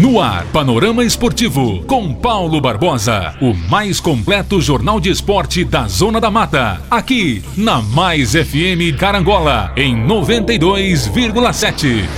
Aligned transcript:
No 0.00 0.18
ar, 0.18 0.46
Panorama 0.46 1.04
Esportivo, 1.04 1.84
com 1.84 2.14
Paulo 2.14 2.58
Barbosa, 2.58 3.36
o 3.38 3.52
mais 3.52 4.00
completo 4.00 4.58
jornal 4.58 4.98
de 4.98 5.10
esporte 5.10 5.62
da 5.62 5.86
Zona 5.88 6.18
da 6.18 6.30
Mata. 6.30 6.80
Aqui, 6.90 7.42
na 7.54 7.82
Mais 7.82 8.32
FM 8.32 8.96
Carangola, 8.98 9.70
em 9.76 9.94
92,7. 9.94 12.08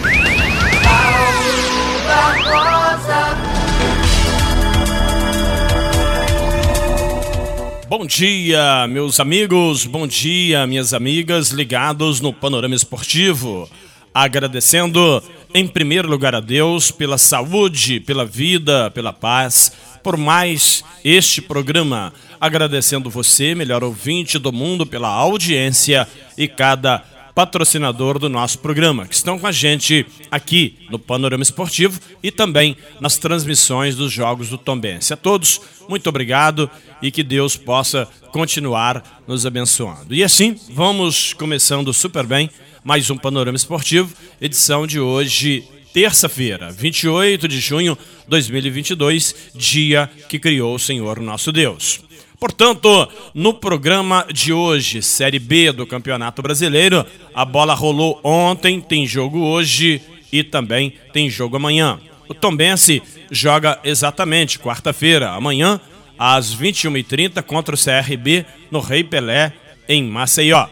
Bom 7.89 8.07
dia, 8.07 8.87
meus 8.87 9.19
amigos, 9.19 9.87
bom 9.87 10.07
dia, 10.07 10.65
minhas 10.69 10.95
amigas 10.95 11.51
ligados 11.51 12.21
no 12.21 12.33
Panorama 12.33 12.77
Esportivo. 12.77 13.69
Agradecendo 14.15 15.23
em 15.55 15.67
primeiro 15.67 16.09
lugar 16.09 16.35
a 16.35 16.41
Deus 16.41 16.91
pela 16.91 17.19
saúde, 17.19 18.01
pela 18.01 18.25
vida, 18.25 18.91
pela 18.91 19.13
paz, 19.13 19.73
por 20.03 20.17
mais 20.17 20.85
este 21.05 21.41
programa. 21.41 22.13
Agradecendo 22.41 23.09
você, 23.09 23.55
melhor 23.55 23.85
ouvinte 23.85 24.39
do 24.39 24.53
mundo, 24.53 24.85
pela 24.85 25.09
audiência 25.09 26.07
e 26.37 26.49
cada 26.49 27.03
patrocinador 27.35 28.19
do 28.19 28.29
nosso 28.29 28.59
programa, 28.59 29.07
que 29.07 29.15
estão 29.15 29.39
com 29.39 29.47
a 29.47 29.53
gente 29.53 30.05
aqui 30.31 30.77
no 30.91 30.99
Panorama 30.99 31.43
Esportivo 31.43 31.99
e 32.23 32.31
também 32.31 32.77
nas 33.01 33.17
transmissões 33.17 33.97
dos 33.97 34.13
Jogos 34.13 34.49
do 34.49 34.59
Tombense. 34.59 35.15
A 35.15 35.17
todos, 35.17 35.61
muito 35.89 36.09
obrigado 36.09 36.71
e 37.01 37.11
que 37.11 37.23
Deus 37.23 37.57
possa 37.57 38.07
continuar 38.31 39.23
nos 39.27 39.47
abençoando. 39.47 40.15
E 40.15 40.23
assim, 40.23 40.59
vamos 40.71 41.33
começando 41.33 41.93
super 41.95 42.27
bem 42.27 42.51
mais 42.85 43.11
um 43.11 43.17
Panorama 43.17 43.57
Esportivo, 43.57 44.13
edição 44.41 44.87
de 44.87 44.99
hoje, 44.99 45.63
terça-feira, 45.95 46.71
28 46.73 47.47
de 47.47 47.61
junho 47.61 47.97
de 47.97 48.29
2022, 48.29 49.53
dia 49.55 50.11
que 50.29 50.39
criou 50.39 50.75
o 50.75 50.79
Senhor 50.79 51.21
nosso 51.21 51.53
Deus. 51.53 52.01
Portanto, 52.41 53.09
no 53.33 53.55
programa 53.55 54.27
de 54.33 54.53
hoje, 54.53 55.01
Série 55.01 55.39
B 55.39 55.71
do 55.71 55.87
Campeonato 55.87 56.43
Brasileiro, 56.43 57.07
a 57.33 57.45
bola 57.45 57.73
rolou 57.73 58.19
ontem, 58.25 58.81
tem 58.81 59.07
jogo 59.07 59.39
hoje 59.39 60.03
e 60.33 60.43
também 60.43 60.93
tem 61.13 61.31
jogo 61.31 61.55
amanhã. 61.55 62.01
O 62.29 62.35
Tombense 62.35 63.01
joga 63.31 63.79
exatamente 63.85 64.59
quarta-feira, 64.59 65.31
amanhã, 65.31 65.81
às 66.19 66.53
21h30, 66.53 67.43
contra 67.45 67.77
o 67.77 67.79
CRB 67.79 68.45
no 68.73 68.81
Rei 68.81 69.05
Pelé, 69.05 69.53
em 69.89 70.03
Maceió. 70.03 70.67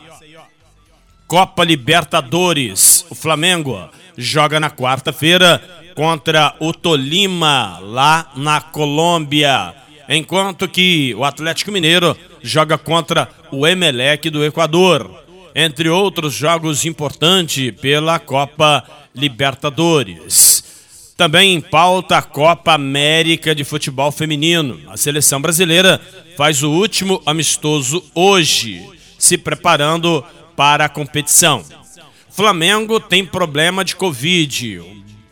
Copa 1.30 1.62
Libertadores. 1.62 3.06
O 3.08 3.14
Flamengo 3.14 3.88
joga 4.18 4.58
na 4.58 4.68
quarta-feira 4.68 5.62
contra 5.94 6.56
o 6.58 6.72
Tolima, 6.72 7.78
lá 7.80 8.32
na 8.34 8.60
Colômbia. 8.60 9.72
Enquanto 10.08 10.66
que 10.66 11.14
o 11.14 11.24
Atlético 11.24 11.70
Mineiro 11.70 12.16
joga 12.42 12.76
contra 12.76 13.28
o 13.52 13.64
Emelec 13.64 14.28
do 14.28 14.44
Equador. 14.44 15.08
Entre 15.54 15.88
outros 15.88 16.34
jogos 16.34 16.84
importantes 16.84 17.70
pela 17.80 18.18
Copa 18.18 18.82
Libertadores. 19.14 21.14
Também 21.16 21.54
em 21.54 21.60
pauta 21.60 22.18
a 22.18 22.22
Copa 22.22 22.72
América 22.72 23.54
de 23.54 23.62
Futebol 23.62 24.10
Feminino. 24.10 24.80
A 24.88 24.96
seleção 24.96 25.40
brasileira 25.40 26.00
faz 26.36 26.64
o 26.64 26.72
último 26.72 27.22
amistoso 27.24 28.02
hoje, 28.16 28.84
se 29.16 29.38
preparando 29.38 30.22
para 30.22 30.39
a 30.60 30.88
competição. 30.88 31.64
Flamengo 32.28 33.00
tem 33.00 33.24
problema 33.24 33.82
de 33.82 33.96
Covid. 33.96 34.82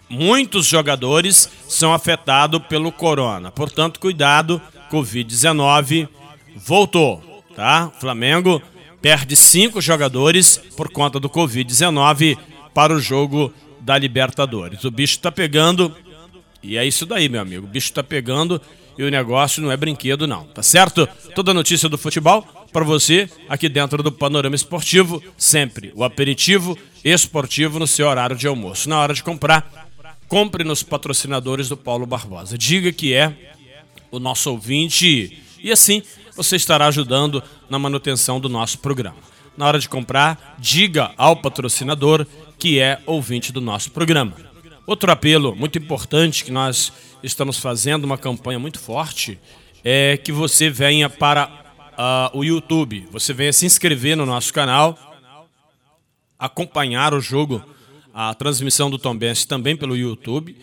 Muitos 0.09 0.67
jogadores 0.67 1.49
são 1.69 1.93
afetados 1.93 2.63
pelo 2.67 2.91
corona. 2.91 3.51
Portanto, 3.51 4.01
cuidado, 4.01 4.61
Covid-19 4.91 6.09
voltou, 6.57 7.45
tá? 7.55 7.93
Flamengo 8.01 8.63
perde 9.03 9.37
cinco 9.37 9.81
jogadores 9.83 10.57
por 10.77 10.91
conta 10.91 11.21
do 11.21 11.29
Covid-19 11.29 12.39
para 12.73 12.95
o 12.95 13.01
jogo 13.01 13.53
da 13.81 13.99
Libertadores. 13.99 14.83
O 14.85 14.91
bicho 14.91 15.19
tá 15.19 15.31
pegando 15.31 15.95
e 16.63 16.77
é 16.77 16.87
isso 16.87 17.05
daí, 17.05 17.29
meu 17.29 17.43
amigo. 17.43 17.67
O 17.67 17.71
bicho 17.71 17.93
tá 17.93 18.03
pegando 18.03 18.61
e 18.97 19.05
o 19.05 19.11
negócio 19.11 19.63
não 19.63 19.71
é 19.71 19.77
brinquedo, 19.77 20.27
não, 20.27 20.45
tá 20.45 20.63
certo? 20.63 21.07
Toda 21.35 21.55
notícia 21.55 21.89
do 21.89 21.99
futebol 21.99 22.58
para 22.73 22.85
você 22.85 23.29
aqui 23.49 23.69
dentro 23.69 24.03
do 24.03 24.13
Panorama 24.13 24.55
Esportivo, 24.55 25.23
sempre 25.37 25.93
o 25.95 26.05
aperitivo 26.05 26.77
esportivo 27.05 27.79
no 27.79 27.87
seu 27.87 28.07
horário 28.07 28.37
de 28.37 28.47
almoço. 28.47 28.89
Na 28.89 28.99
hora 29.01 29.15
de 29.15 29.23
comprar, 29.23 29.89
compre 30.29 30.65
nos 30.65 30.83
patrocinadores 30.83 31.69
do 31.69 31.77
Paulo 31.77 32.07
Barbosa. 32.07 32.59
Diga 32.59 32.93
que 32.93 33.15
é 33.15 33.35
o 34.11 34.19
nosso 34.19 34.51
ouvinte 34.51 35.43
e 35.63 35.73
assim 35.73 36.03
você 36.37 36.57
estará 36.57 36.87
ajudando 36.87 37.43
na 37.69 37.79
manutenção 37.79 38.39
do 38.39 38.49
nosso 38.49 38.79
programa. 38.79 39.17
Na 39.57 39.67
hora 39.67 39.79
de 39.79 39.89
comprar, 39.89 40.57
diga 40.59 41.11
ao 41.17 41.37
patrocinador 41.37 42.25
que 42.59 42.79
é 42.79 43.01
ouvinte 43.07 43.53
do 43.53 43.61
nosso 43.61 43.91
programa. 43.91 44.35
Outro 44.87 45.11
apelo 45.11 45.55
muito 45.55 45.79
importante 45.79 46.45
que 46.45 46.51
nós 46.51 46.93
estamos 47.23 47.59
fazendo, 47.59 48.05
uma 48.05 48.17
campanha 48.17 48.59
muito 48.59 48.79
forte, 48.79 49.39
é 49.85 50.17
que 50.17 50.31
você 50.31 50.71
venha 50.71 51.11
para 51.11 51.68
uh, 51.99 52.39
o 52.39 52.45
YouTube. 52.45 53.09
Você 53.11 53.35
venha 53.35 53.53
se 53.53 53.67
inscrever 53.67 54.17
no 54.17 54.25
nosso 54.25 54.53
canal, 54.53 54.97
acompanhar 56.39 57.13
o 57.13 57.21
jogo, 57.21 57.63
a 58.15 58.33
transmissão 58.35 58.89
do 58.89 58.99
Tombense 58.99 59.47
também 59.47 59.77
pelo 59.77 59.97
YouTube, 59.97 60.57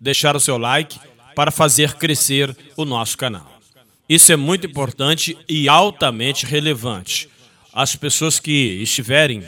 deixar 0.00 0.36
o 0.36 0.40
seu 0.40 0.56
like 0.56 0.98
para 1.34 1.50
fazer 1.50 1.94
crescer 1.94 2.56
o 2.76 2.84
nosso 2.84 3.18
canal. 3.18 3.60
Isso 4.08 4.32
é 4.32 4.36
muito 4.36 4.66
importante 4.66 5.36
e 5.48 5.68
altamente 5.68 6.46
relevante. 6.46 7.28
As 7.72 7.96
pessoas 7.96 8.38
que 8.38 8.80
estiverem 8.80 9.42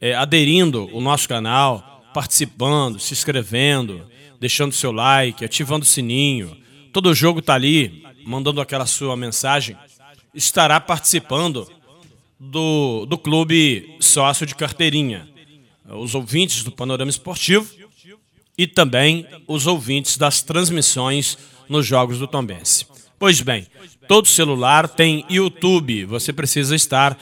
é, 0.00 0.14
aderindo 0.14 0.90
ao 0.92 1.00
nosso 1.00 1.26
canal, 1.28 2.02
participando, 2.12 2.98
se 2.98 3.14
inscrevendo, 3.14 4.06
deixando 4.38 4.72
seu 4.72 4.92
like, 4.92 5.44
ativando 5.44 5.84
o 5.84 5.88
sininho, 5.88 6.56
todo 6.92 7.14
jogo 7.14 7.38
está 7.38 7.54
ali, 7.54 8.04
mandando 8.24 8.60
aquela 8.60 8.86
sua 8.86 9.16
mensagem 9.16 9.76
estará 10.34 10.80
participando 10.80 11.70
do, 12.38 13.06
do 13.06 13.18
clube 13.18 13.96
sócio 14.00 14.46
de 14.46 14.54
carteirinha. 14.54 15.28
Os 15.88 16.14
ouvintes 16.14 16.64
do 16.64 16.72
Panorama 16.72 17.10
Esportivo 17.10 17.70
e 18.56 18.66
também 18.66 19.26
os 19.46 19.66
ouvintes 19.66 20.16
das 20.16 20.42
transmissões 20.42 21.38
nos 21.68 21.86
Jogos 21.86 22.18
do 22.18 22.26
Tombense. 22.26 22.86
Pois 23.18 23.40
bem, 23.40 23.66
todo 24.08 24.26
celular 24.26 24.88
tem 24.88 25.24
YouTube. 25.30 26.04
Você 26.06 26.32
precisa 26.32 26.74
estar 26.74 27.16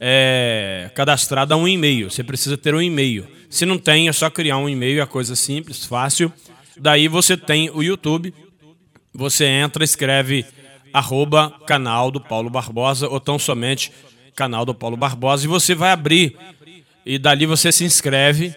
é, 0.00 0.90
cadastrado 0.94 1.54
a 1.54 1.56
um 1.56 1.68
e-mail. 1.68 2.10
Você 2.10 2.24
precisa 2.24 2.56
ter 2.56 2.74
um 2.74 2.82
e-mail. 2.82 3.26
Se 3.48 3.64
não 3.64 3.78
tem, 3.78 4.08
é 4.08 4.12
só 4.12 4.28
criar 4.28 4.58
um 4.58 4.68
e-mail, 4.68 5.00
é 5.00 5.06
coisa 5.06 5.36
simples, 5.36 5.84
fácil. 5.84 6.32
Daí 6.76 7.06
você 7.06 7.36
tem 7.36 7.70
o 7.70 7.82
YouTube. 7.82 8.34
Você 9.12 9.44
entra, 9.44 9.84
escreve 9.84 10.44
arroba 10.94 11.50
canal 11.66 12.08
do 12.08 12.20
Paulo 12.20 12.48
Barbosa 12.48 13.08
ou 13.08 13.18
tão 13.18 13.36
somente 13.36 13.90
canal 14.36 14.64
do 14.64 14.72
Paulo 14.72 14.96
Barbosa 14.96 15.44
e 15.44 15.48
você 15.48 15.74
vai 15.74 15.90
abrir 15.90 16.38
e 17.04 17.18
dali 17.18 17.46
você 17.46 17.72
se 17.72 17.84
inscreve, 17.84 18.54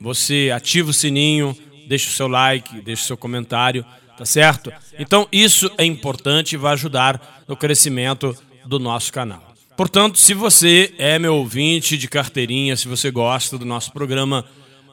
você 0.00 0.50
ativa 0.54 0.90
o 0.90 0.94
sininho, 0.94 1.54
deixa 1.86 2.08
o 2.08 2.12
seu 2.12 2.26
like, 2.26 2.80
deixa 2.80 3.02
o 3.02 3.06
seu 3.06 3.16
comentário, 3.18 3.84
tá 4.16 4.24
certo? 4.24 4.72
Então 4.98 5.28
isso 5.30 5.70
é 5.76 5.84
importante 5.84 6.54
e 6.54 6.56
vai 6.56 6.72
ajudar 6.72 7.44
no 7.46 7.54
crescimento 7.54 8.34
do 8.64 8.78
nosso 8.78 9.12
canal. 9.12 9.54
Portanto, 9.76 10.18
se 10.18 10.32
você 10.32 10.94
é 10.98 11.18
meu 11.18 11.36
ouvinte 11.36 11.98
de 11.98 12.08
carteirinha, 12.08 12.76
se 12.76 12.88
você 12.88 13.10
gosta 13.10 13.58
do 13.58 13.66
nosso 13.66 13.92
programa, 13.92 14.44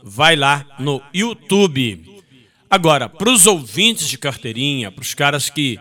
vai 0.04 0.36
lá 0.36 0.66
no 0.78 1.02
YouTube. 1.14 2.22
Agora, 2.70 3.08
para 3.08 3.32
os 3.32 3.48
ouvintes 3.48 4.08
de 4.08 4.18
carteirinha, 4.18 4.92
para 4.92 5.02
os 5.02 5.14
caras 5.14 5.50
que 5.50 5.80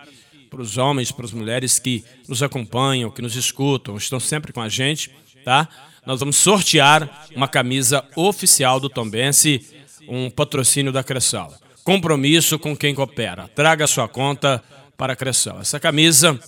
para 0.55 0.63
os 0.63 0.79
homens, 0.79 1.11
para 1.11 1.25
as 1.25 1.33
mulheres 1.33 1.81
que 1.81 2.05
nos 2.29 2.41
acompanham, 2.41 3.11
que 3.11 3.21
nos 3.21 3.35
escutam, 3.35 3.97
estão 3.97 4.21
sempre 4.21 4.53
com 4.53 4.61
a 4.61 4.69
gente, 4.69 5.11
tá? 5.45 5.69
Nós 6.07 6.21
vamos 6.21 6.37
sortear 6.37 7.27
uma 7.35 7.49
camisa 7.49 8.05
oficial 8.15 8.79
do 8.79 8.89
Tombense, 8.89 9.67
um 10.07 10.31
patrocínio 10.31 10.93
da 10.93 11.03
Cressal. 11.03 11.53
Compromisso 11.83 12.57
com 12.57 12.77
quem 12.77 12.95
coopera. 12.95 13.49
Traga 13.49 13.87
sua 13.89 14.07
conta 14.07 14.63
para 14.97 15.15
a 15.15 15.17
Cressal. 15.17 15.61
Essa 15.61 15.81
camisa 15.81 16.39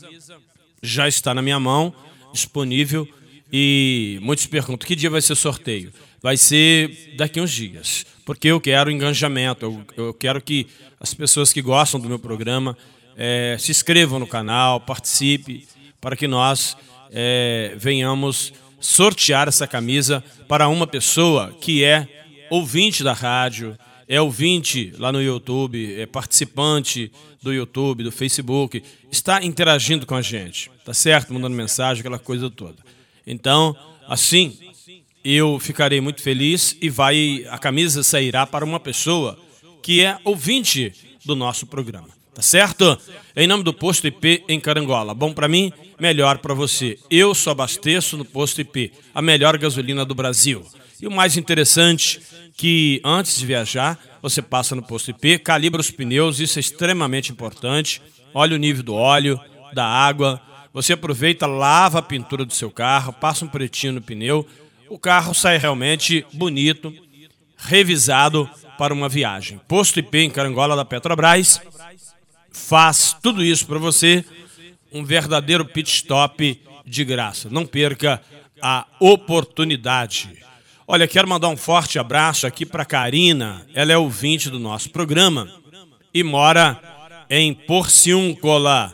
já 0.81 1.09
está 1.09 1.35
na 1.35 1.43
minha 1.43 1.59
mão, 1.59 1.93
disponível. 2.32 3.09
E 3.52 4.20
muitos 4.23 4.47
perguntam: 4.47 4.87
que 4.87 4.94
dia 4.94 5.11
vai 5.11 5.20
ser 5.20 5.35
sorteio? 5.35 5.93
Vai 6.23 6.37
ser 6.37 7.14
daqui 7.17 7.41
uns 7.41 7.50
dias, 7.50 8.06
porque 8.25 8.49
eu 8.49 8.61
quero 8.61 8.91
engajamento, 8.91 9.64
eu, 9.64 9.85
eu 10.06 10.14
quero 10.14 10.41
que 10.41 10.67
as 11.00 11.12
pessoas 11.12 11.52
que 11.52 11.61
gostam 11.61 12.00
do 12.00 12.09
meu 12.09 12.19
programa 12.19 12.76
é, 13.16 13.56
se 13.58 13.70
inscrevam 13.70 14.18
no 14.18 14.26
canal, 14.26 14.80
participe, 14.80 15.66
para 16.00 16.16
que 16.16 16.28
nós 16.28 16.76
é, 17.10 17.74
venhamos 17.76 18.52
sortear 18.78 19.48
essa 19.48 19.66
camisa 19.66 20.22
para 20.46 20.68
uma 20.68 20.86
pessoa 20.86 21.56
que 21.60 21.82
é 21.82 22.06
ouvinte 22.50 23.02
da 23.02 23.12
rádio, 23.12 23.76
é 24.08 24.20
ouvinte 24.20 24.92
lá 24.98 25.10
no 25.10 25.20
YouTube, 25.20 26.00
é 26.00 26.06
participante 26.06 27.10
do 27.42 27.52
YouTube, 27.52 28.04
do 28.04 28.12
Facebook, 28.12 28.82
está 29.10 29.42
interagindo 29.42 30.06
com 30.06 30.14
a 30.14 30.22
gente, 30.22 30.70
tá 30.84 30.94
certo? 30.94 31.32
Mandando 31.32 31.56
mensagem, 31.56 32.00
aquela 32.00 32.18
coisa 32.18 32.48
toda. 32.48 32.76
Então, 33.26 33.74
assim, 34.06 34.56
eu 35.24 35.58
ficarei 35.58 36.00
muito 36.00 36.22
feliz 36.22 36.76
e 36.80 36.88
vai 36.88 37.44
a 37.50 37.58
camisa 37.58 38.04
sairá 38.04 38.46
para 38.46 38.64
uma 38.64 38.78
pessoa 38.78 39.36
que 39.82 40.04
é 40.04 40.18
ouvinte 40.24 40.92
do 41.24 41.34
nosso 41.34 41.66
programa. 41.66 42.15
Tá 42.37 42.43
certo? 42.43 42.99
Em 43.35 43.47
nome 43.47 43.65
do 43.65 43.73
Posto 43.73 44.06
IP 44.06 44.44
em 44.47 44.61
Carangola. 44.61 45.15
Bom 45.15 45.33
para 45.33 45.49
mim, 45.49 45.73
melhor 45.99 46.37
para 46.37 46.53
você. 46.53 46.99
Eu 47.11 47.35
só 47.35 47.53
abasteço 47.53 48.15
no 48.15 48.27
Posto 48.27 48.61
IP, 48.61 48.93
a 49.15 49.23
melhor 49.23 49.56
gasolina 49.56 50.05
do 50.05 50.15
Brasil. 50.15 50.62
E 51.00 51.06
o 51.06 51.11
mais 51.11 51.38
interessante 51.38 52.21
que 52.55 53.00
antes 53.03 53.38
de 53.38 53.47
viajar, 53.47 53.99
você 54.21 54.43
passa 54.43 54.77
no 54.77 54.83
Posto 54.83 55.12
IP, 55.12 55.38
calibra 55.38 55.81
os 55.81 55.91
pneus, 55.91 56.38
isso 56.38 56.59
é 56.59 56.61
extremamente 56.61 57.33
importante. 57.33 58.03
Olha 58.35 58.55
o 58.55 58.59
nível 58.59 58.83
do 58.83 58.93
óleo, 58.93 59.41
da 59.73 59.87
água. 59.87 60.38
Você 60.75 60.93
aproveita, 60.93 61.47
lava 61.47 62.00
a 62.00 62.03
pintura 62.03 62.44
do 62.44 62.53
seu 62.53 62.71
carro, 62.71 63.15
passa 63.15 63.47
um 63.47 63.49
pretinho 63.49 63.94
no 63.94 64.03
pneu. 64.03 64.47
O 64.91 64.99
carro 64.99 65.33
sai 65.33 65.56
realmente 65.56 66.27
bonito, 66.35 66.93
revisado 67.56 68.47
para 68.77 68.93
uma 68.93 69.09
viagem. 69.09 69.59
Posto 69.67 70.00
IP 70.00 70.19
em 70.19 70.29
Carangola 70.29 70.77
da 70.77 70.85
Petrobras 70.85 71.62
faz 72.56 73.14
tudo 73.23 73.44
isso 73.44 73.67
para 73.67 73.79
você, 73.79 74.25
um 74.91 75.05
verdadeiro 75.05 75.64
pit 75.64 75.88
stop 75.88 76.61
de 76.85 77.05
graça. 77.05 77.49
Não 77.50 77.67
perca 77.67 78.20
a 78.61 78.87
oportunidade. 78.99 80.31
Olha, 80.88 81.06
quero 81.06 81.29
mandar 81.29 81.49
um 81.49 81.56
forte 81.56 81.99
abraço 81.99 82.47
aqui 82.47 82.64
para 82.64 82.85
Karina. 82.85 83.67
Ela 83.75 83.93
é 83.93 83.99
ouvinte 83.99 84.49
do 84.49 84.58
nosso 84.58 84.91
programa 84.91 85.49
e 86.14 86.23
mora 86.23 86.81
em 87.29 87.53
Porciúncula. 87.53 88.93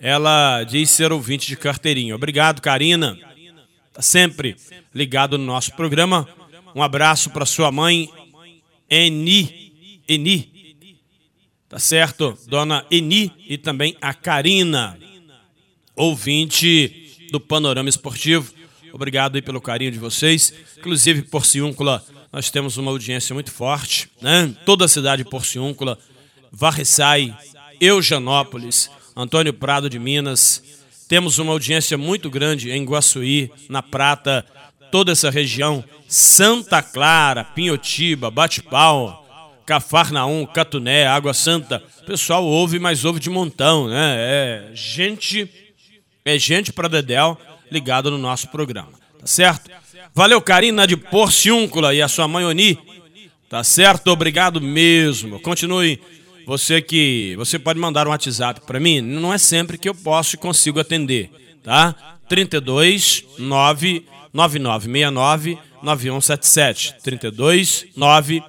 Ela 0.00 0.64
diz 0.64 0.90
ser 0.90 1.12
ouvinte 1.12 1.46
de 1.46 1.56
carteirinha. 1.56 2.14
Obrigado, 2.14 2.60
Karina. 2.60 3.16
Está 3.88 4.02
sempre 4.02 4.56
ligado 4.94 5.38
no 5.38 5.44
nosso 5.44 5.72
programa. 5.74 6.28
Um 6.74 6.82
abraço 6.82 7.30
para 7.30 7.46
sua 7.46 7.70
mãe, 7.70 8.08
Eni. 8.90 9.72
Eni. 10.08 10.53
Tá 11.74 11.80
certo? 11.80 12.38
Dona 12.46 12.86
Eni 12.88 13.32
e 13.48 13.58
também 13.58 13.96
a 14.00 14.14
Karina, 14.14 14.96
ouvinte 15.96 17.28
do 17.32 17.40
Panorama 17.40 17.88
Esportivo. 17.88 18.54
Obrigado 18.92 19.34
aí 19.34 19.42
pelo 19.42 19.60
carinho 19.60 19.90
de 19.90 19.98
vocês. 19.98 20.54
Inclusive, 20.78 21.22
Porciúncula, 21.22 22.00
nós 22.32 22.48
temos 22.48 22.76
uma 22.76 22.92
audiência 22.92 23.34
muito 23.34 23.50
forte, 23.50 24.08
né? 24.22 24.54
Toda 24.64 24.84
a 24.84 24.88
cidade 24.88 25.24
de 25.24 25.28
Porciúncula, 25.28 25.98
Varriçai, 26.52 27.36
Eujanópolis, 27.80 28.88
Antônio 29.16 29.52
Prado 29.52 29.90
de 29.90 29.98
Minas. 29.98 30.62
Temos 31.08 31.40
uma 31.40 31.50
audiência 31.50 31.98
muito 31.98 32.30
grande 32.30 32.70
em 32.70 32.84
Guaçuí, 32.84 33.50
na 33.68 33.82
Prata, 33.82 34.46
toda 34.92 35.10
essa 35.10 35.28
região, 35.28 35.82
Santa 36.06 36.80
Clara, 36.80 37.42
Pinhotiba, 37.42 38.30
Bate-Pau, 38.30 39.23
Cafarnaum, 39.64 40.46
Catuné, 40.46 41.06
Água 41.06 41.32
Santa. 41.32 41.82
O 42.02 42.06
pessoal 42.06 42.44
ouve, 42.44 42.78
mas 42.78 43.04
ouve 43.04 43.20
de 43.20 43.30
montão, 43.30 43.88
né? 43.88 44.16
É 44.18 44.70
gente, 44.74 45.48
é 46.24 46.38
gente 46.38 46.72
para 46.72 46.88
Dedéu 46.88 47.38
ligado 47.70 48.10
no 48.10 48.18
nosso 48.18 48.48
programa, 48.48 48.92
tá 49.18 49.26
certo? 49.26 49.70
Valeu, 50.14 50.40
Karina 50.40 50.86
de 50.86 50.96
Porciúncula 50.96 51.94
e 51.94 52.00
a 52.00 52.08
sua 52.08 52.28
mãe 52.28 52.44
Oni, 52.44 52.78
tá 53.48 53.64
certo? 53.64 54.08
Obrigado 54.08 54.60
mesmo. 54.60 55.40
Continue. 55.40 56.00
Você 56.46 56.82
que 56.82 57.34
você 57.36 57.58
pode 57.58 57.80
mandar 57.80 58.06
um 58.06 58.10
WhatsApp 58.10 58.60
para 58.66 58.78
mim, 58.78 59.00
não 59.00 59.32
é 59.32 59.38
sempre 59.38 59.78
que 59.78 59.88
eu 59.88 59.94
posso 59.94 60.36
e 60.36 60.38
consigo 60.38 60.78
atender, 60.78 61.30
tá? 61.62 61.94
32 62.28 63.24
9 63.38 64.04
9969 64.32 65.58
9177 65.82 66.94
32 67.02 67.86
9 67.96 68.42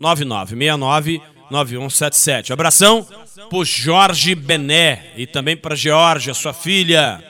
9969-9177. 0.00 2.50
Abração 2.50 3.06
pro 3.50 3.64
Jorge 3.64 4.34
Bené 4.34 5.12
e 5.16 5.26
também 5.26 5.56
para 5.56 5.74
Georgia, 5.74 6.34
sua 6.34 6.52
filha. 6.52 7.24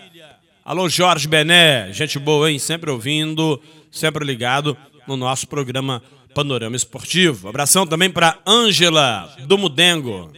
Alô, 0.65 0.88
Jorge 0.88 1.29
Bené, 1.29 1.93
gente 1.93 2.19
boa, 2.19 2.50
hein? 2.50 2.59
Sempre 2.59 2.91
ouvindo, 2.91 3.61
sempre 3.91 4.25
ligado 4.25 4.76
no 5.06 5.17
nosso 5.17 5.49
programa 5.49 6.03
Panorama 6.35 6.76
Esportivo. 6.76 7.49
Abração 7.49 7.87
também 7.87 8.11
para 8.11 8.38
Ângela 8.47 9.35
do 9.47 9.56
Mudengo. 9.56 10.31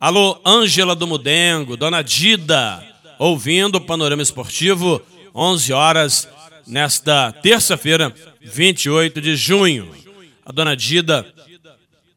Alô, 0.00 0.40
Ângela 0.44 0.94
do 0.94 1.06
Mudengo, 1.06 1.76
Dona 1.76 2.02
Dida, 2.02 2.82
ouvindo 3.18 3.76
o 3.76 3.80
Panorama 3.80 4.22
Esportivo, 4.22 5.00
11 5.34 5.72
horas, 5.72 6.28
nesta 6.66 7.32
terça-feira, 7.32 8.14
28 8.40 9.20
de 9.20 9.36
junho 9.36 10.07
a 10.48 10.52
dona 10.52 10.74
Dida 10.74 11.30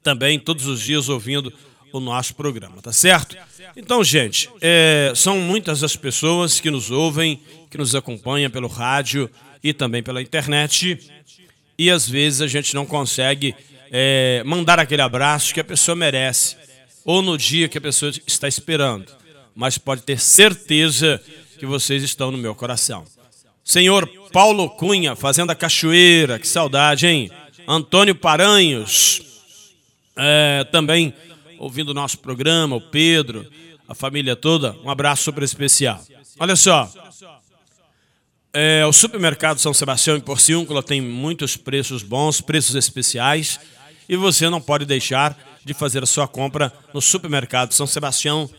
também 0.01 0.39
todos 0.39 0.65
os 0.65 0.79
dias 0.79 1.09
ouvindo 1.09 1.51
o 1.91 1.99
nosso 1.99 2.33
programa, 2.33 2.81
tá 2.81 2.93
certo? 2.93 3.35
Então, 3.75 4.01
gente, 4.01 4.49
é, 4.61 5.11
são 5.13 5.37
muitas 5.37 5.83
as 5.83 5.97
pessoas 5.97 6.57
que 6.61 6.71
nos 6.71 6.89
ouvem, 6.89 7.41
que 7.69 7.77
nos 7.77 7.93
acompanham 7.93 8.49
pelo 8.49 8.69
rádio 8.69 9.29
e 9.61 9.73
também 9.73 10.01
pela 10.01 10.21
internet, 10.21 10.97
e 11.77 11.91
às 11.91 12.07
vezes 12.07 12.39
a 12.39 12.47
gente 12.47 12.73
não 12.73 12.85
consegue 12.85 13.53
é, 13.91 14.41
mandar 14.45 14.79
aquele 14.79 15.01
abraço 15.01 15.53
que 15.53 15.59
a 15.59 15.63
pessoa 15.65 15.93
merece, 15.93 16.55
ou 17.03 17.21
no 17.21 17.37
dia 17.37 17.67
que 17.67 17.77
a 17.77 17.81
pessoa 17.81 18.13
está 18.25 18.47
esperando, 18.47 19.11
mas 19.53 19.77
pode 19.77 20.03
ter 20.03 20.21
certeza 20.21 21.21
que 21.59 21.65
vocês 21.65 22.01
estão 22.01 22.31
no 22.31 22.37
meu 22.37 22.55
coração. 22.55 23.03
Senhor 23.61 24.07
Paulo 24.31 24.69
Cunha, 24.69 25.17
Fazenda 25.17 25.53
Cachoeira, 25.53 26.39
que 26.39 26.47
saudade, 26.47 27.05
hein? 27.05 27.29
Antônio 27.67 28.15
Paranhos, 28.15 29.21
é, 30.15 30.63
também 30.71 31.13
ouvindo 31.57 31.89
o 31.89 31.93
nosso 31.93 32.19
programa, 32.19 32.75
o 32.75 32.81
Pedro, 32.81 33.49
a 33.87 33.93
família 33.93 34.35
toda, 34.35 34.75
um 34.83 34.89
abraço 34.89 35.23
super 35.23 35.43
especial. 35.43 36.03
Olha 36.39 36.55
só, 36.55 36.91
é, 38.53 38.85
o 38.85 38.91
supermercado 38.91 39.59
São 39.59 39.73
Sebastião 39.73 40.17
em 40.17 40.21
Porciúncula 40.21 40.81
tem 40.83 40.99
muitos 40.99 41.55
preços 41.55 42.03
bons, 42.03 42.41
preços 42.41 42.75
especiais, 42.75 43.59
e 44.09 44.15
você 44.15 44.49
não 44.49 44.59
pode 44.59 44.85
deixar 44.85 45.37
de 45.63 45.73
fazer 45.73 46.03
a 46.03 46.07
sua 46.07 46.27
compra 46.27 46.73
no 46.93 47.01
supermercado 47.01 47.73
São 47.73 47.87
Sebastião 47.87 48.49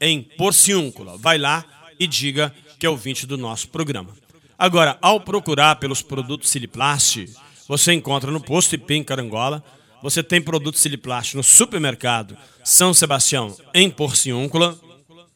em 0.00 0.22
Porciúncula. 0.22 1.16
Vai 1.18 1.38
lá 1.38 1.64
e 2.00 2.06
diga 2.06 2.54
que 2.78 2.86
é 2.86 2.90
ouvinte 2.90 3.26
do 3.26 3.36
nosso 3.36 3.68
programa. 3.68 4.10
Agora, 4.58 4.98
ao 5.00 5.20
procurar 5.20 5.76
pelos 5.76 6.02
produtos 6.02 6.50
Siliplast, 6.50 7.26
você 7.68 7.92
encontra 7.92 8.30
no 8.30 8.40
posto 8.40 8.74
IP 8.74 8.94
em 8.94 9.04
Carangola. 9.04 9.62
Você 10.02 10.22
tem 10.22 10.40
produtos 10.40 10.80
Siliplast 10.80 11.36
no 11.36 11.42
supermercado 11.42 12.36
São 12.64 12.94
Sebastião 12.94 13.54
em 13.74 13.90
Porciúncula. 13.90 14.78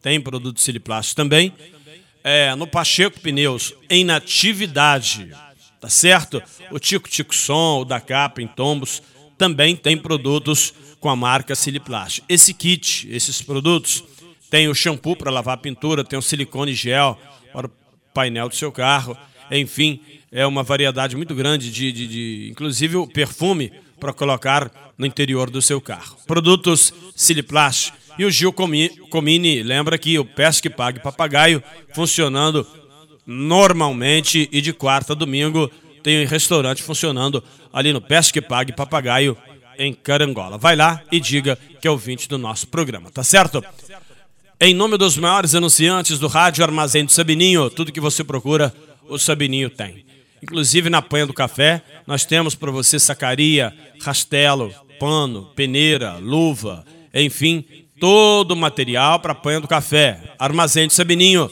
Tem 0.00 0.20
produtos 0.20 0.64
Siliplast 0.64 1.14
também. 1.14 1.52
É, 2.24 2.54
no 2.54 2.66
Pacheco 2.66 3.20
Pneus 3.20 3.74
em 3.90 4.02
Natividade. 4.02 5.30
Tá 5.78 5.88
certo? 5.88 6.42
O 6.70 6.78
Tico 6.78 7.08
Tico 7.08 7.34
Som, 7.34 7.80
o 7.80 7.84
da 7.84 8.00
Capa 8.00 8.40
em 8.40 8.46
Tombos 8.46 9.02
também 9.36 9.74
tem 9.74 9.98
produtos 9.98 10.72
com 11.00 11.10
a 11.10 11.16
marca 11.16 11.54
Siliplast. 11.54 12.22
Esse 12.28 12.54
kit, 12.54 13.08
esses 13.10 13.42
produtos, 13.42 14.04
tem 14.48 14.68
o 14.68 14.74
shampoo 14.74 15.16
para 15.16 15.30
lavar 15.32 15.54
a 15.54 15.60
pintura, 15.60 16.04
tem 16.04 16.18
o 16.18 16.22
silicone 16.22 16.72
gel 16.74 17.18
para 17.52 17.66
o 17.66 17.70
painel 18.14 18.48
do 18.48 18.54
seu 18.54 18.70
carro, 18.70 19.16
enfim, 19.50 20.00
é 20.32 20.46
uma 20.46 20.62
variedade 20.62 21.14
muito 21.14 21.34
grande 21.34 21.70
de, 21.70 21.92
de, 21.92 22.08
de 22.08 22.48
inclusive 22.50 22.96
o 22.96 23.06
perfume 23.06 23.70
para 24.00 24.14
colocar 24.14 24.70
no 24.96 25.04
interior 25.04 25.50
do 25.50 25.60
seu 25.60 25.80
carro. 25.80 26.16
Produtos 26.26 26.92
Siliplast. 27.14 27.92
E 28.18 28.24
o 28.24 28.30
Gil 28.30 28.52
Comini 28.52 29.62
lembra 29.62 29.96
que 29.96 30.18
o 30.18 30.24
Pesque 30.24 30.68
Pague 30.68 31.00
Papagaio 31.00 31.62
funcionando 31.94 32.66
normalmente 33.26 34.48
e 34.50 34.60
de 34.60 34.72
quarta 34.72 35.12
a 35.12 35.16
domingo 35.16 35.70
tem 36.02 36.24
um 36.24 36.28
restaurante 36.28 36.82
funcionando 36.82 37.42
ali 37.72 37.92
no 37.92 38.00
Pesque 38.00 38.40
Pague 38.40 38.72
Papagaio 38.72 39.36
em 39.78 39.94
Carangola. 39.94 40.58
Vai 40.58 40.76
lá 40.76 41.02
e 41.10 41.20
diga 41.20 41.58
que 41.80 41.86
é 41.86 41.90
ouvinte 41.90 42.28
do 42.28 42.36
nosso 42.36 42.66
programa, 42.68 43.10
tá 43.10 43.22
certo? 43.22 43.64
Em 44.60 44.74
nome 44.74 44.98
dos 44.98 45.16
maiores 45.16 45.54
anunciantes 45.54 46.18
do 46.18 46.28
rádio 46.28 46.64
Armazém 46.64 47.04
do 47.04 47.12
Sabininho, 47.12 47.70
tudo 47.70 47.92
que 47.92 48.00
você 48.00 48.22
procura, 48.22 48.74
o 49.08 49.18
Sabininho 49.18 49.70
tem. 49.70 50.04
Inclusive 50.42 50.90
na 50.90 51.00
panha 51.00 51.26
do 51.26 51.32
café, 51.32 51.82
nós 52.06 52.25
temos 52.25 52.54
para 52.56 52.70
você 52.70 52.99
sacaria, 52.99 53.72
rastelo, 54.02 54.75
pano, 54.99 55.52
peneira, 55.54 56.16
luva, 56.16 56.84
enfim, 57.14 57.64
todo 58.00 58.50
o 58.50 58.56
material 58.56 59.20
para 59.20 59.32
a 59.32 59.37
panha 59.37 59.61
do 59.61 59.68
café. 59.68 60.34
Armazém 60.38 60.88
do 60.88 60.92
Sabininho, 60.92 61.49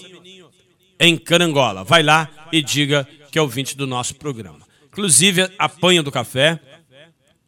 em 0.98 1.16
Carangola. 1.16 1.84
Vai 1.84 2.02
lá 2.02 2.28
e 2.50 2.60
diga 2.60 3.06
que 3.30 3.38
é 3.38 3.42
ouvinte 3.42 3.76
do 3.76 3.86
nosso 3.86 4.16
programa. 4.16 4.58
Inclusive, 4.88 5.48
a 5.56 5.68
panha 5.68 6.02
do 6.02 6.10
café 6.10 6.58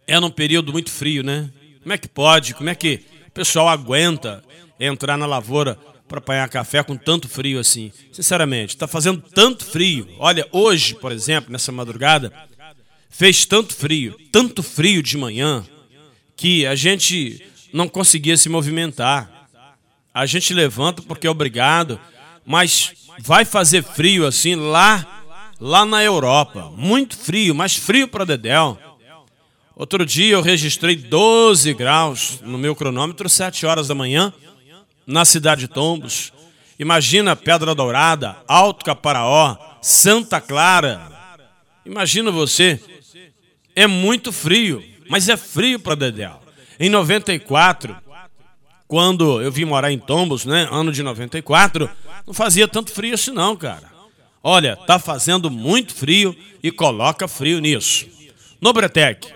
é 0.06 0.20
num 0.20 0.30
período 0.30 0.72
muito 0.72 0.90
frio, 0.90 1.24
né? 1.24 1.50
Como 1.82 1.92
é 1.92 1.98
que 1.98 2.08
pode? 2.08 2.54
Como 2.54 2.70
é 2.70 2.74
que 2.76 3.00
o 3.26 3.30
pessoal 3.32 3.68
aguenta 3.68 4.44
entrar 4.78 5.16
na 5.16 5.26
lavoura 5.26 5.76
para 6.12 6.18
apanhar 6.18 6.46
café 6.50 6.82
com 6.82 6.94
tanto 6.94 7.26
frio 7.26 7.58
assim? 7.58 7.90
Sinceramente, 8.12 8.74
está 8.74 8.86
fazendo 8.86 9.22
tanto 9.34 9.64
frio. 9.64 10.06
Olha, 10.18 10.46
hoje, 10.52 10.94
por 10.94 11.10
exemplo, 11.10 11.50
nessa 11.50 11.72
madrugada, 11.72 12.30
fez 13.08 13.46
tanto 13.46 13.74
frio, 13.74 14.14
tanto 14.30 14.62
frio 14.62 15.02
de 15.02 15.16
manhã, 15.16 15.64
que 16.36 16.66
a 16.66 16.74
gente 16.74 17.42
não 17.72 17.88
conseguia 17.88 18.36
se 18.36 18.50
movimentar. 18.50 19.48
A 20.12 20.26
gente 20.26 20.52
levanta 20.52 21.00
porque 21.00 21.26
é 21.26 21.30
obrigado, 21.30 21.98
mas 22.44 22.92
vai 23.18 23.46
fazer 23.46 23.82
frio 23.82 24.26
assim 24.26 24.54
lá 24.54 25.24
lá 25.58 25.86
na 25.86 26.04
Europa. 26.04 26.70
Muito 26.76 27.16
frio, 27.16 27.54
mais 27.54 27.74
frio 27.74 28.06
para 28.06 28.26
Dedéu. 28.26 28.78
Outro 29.74 30.04
dia 30.04 30.34
eu 30.34 30.42
registrei 30.42 30.94
12 30.94 31.72
graus 31.72 32.40
no 32.42 32.58
meu 32.58 32.76
cronômetro, 32.76 33.30
7 33.30 33.64
horas 33.64 33.88
da 33.88 33.94
manhã, 33.94 34.30
na 35.06 35.24
cidade 35.24 35.62
de 35.62 35.68
Tombos. 35.68 36.32
Imagina 36.78 37.36
Pedra 37.36 37.74
Dourada, 37.74 38.36
Alto 38.46 38.84
Caparaó, 38.84 39.56
Santa 39.80 40.40
Clara. 40.40 41.10
Imagina 41.84 42.30
você. 42.30 42.80
É 43.74 43.86
muito 43.86 44.32
frio, 44.32 44.82
mas 45.08 45.28
é 45.28 45.36
frio 45.36 45.78
para 45.78 45.94
Dedéu. 45.94 46.40
Em 46.78 46.88
94, 46.88 47.96
quando 48.86 49.40
eu 49.40 49.50
vim 49.50 49.64
morar 49.64 49.90
em 49.90 49.98
Tombos, 49.98 50.44
né, 50.44 50.68
ano 50.70 50.92
de 50.92 51.02
94, 51.02 51.88
não 52.26 52.34
fazia 52.34 52.68
tanto 52.68 52.92
frio 52.92 53.14
assim 53.14 53.30
não, 53.30 53.56
cara. 53.56 53.90
Olha, 54.42 54.76
tá 54.76 54.98
fazendo 54.98 55.50
muito 55.50 55.94
frio 55.94 56.36
e 56.62 56.70
coloca 56.70 57.28
frio 57.28 57.60
nisso. 57.60 58.06
Nobretec, 58.60 59.28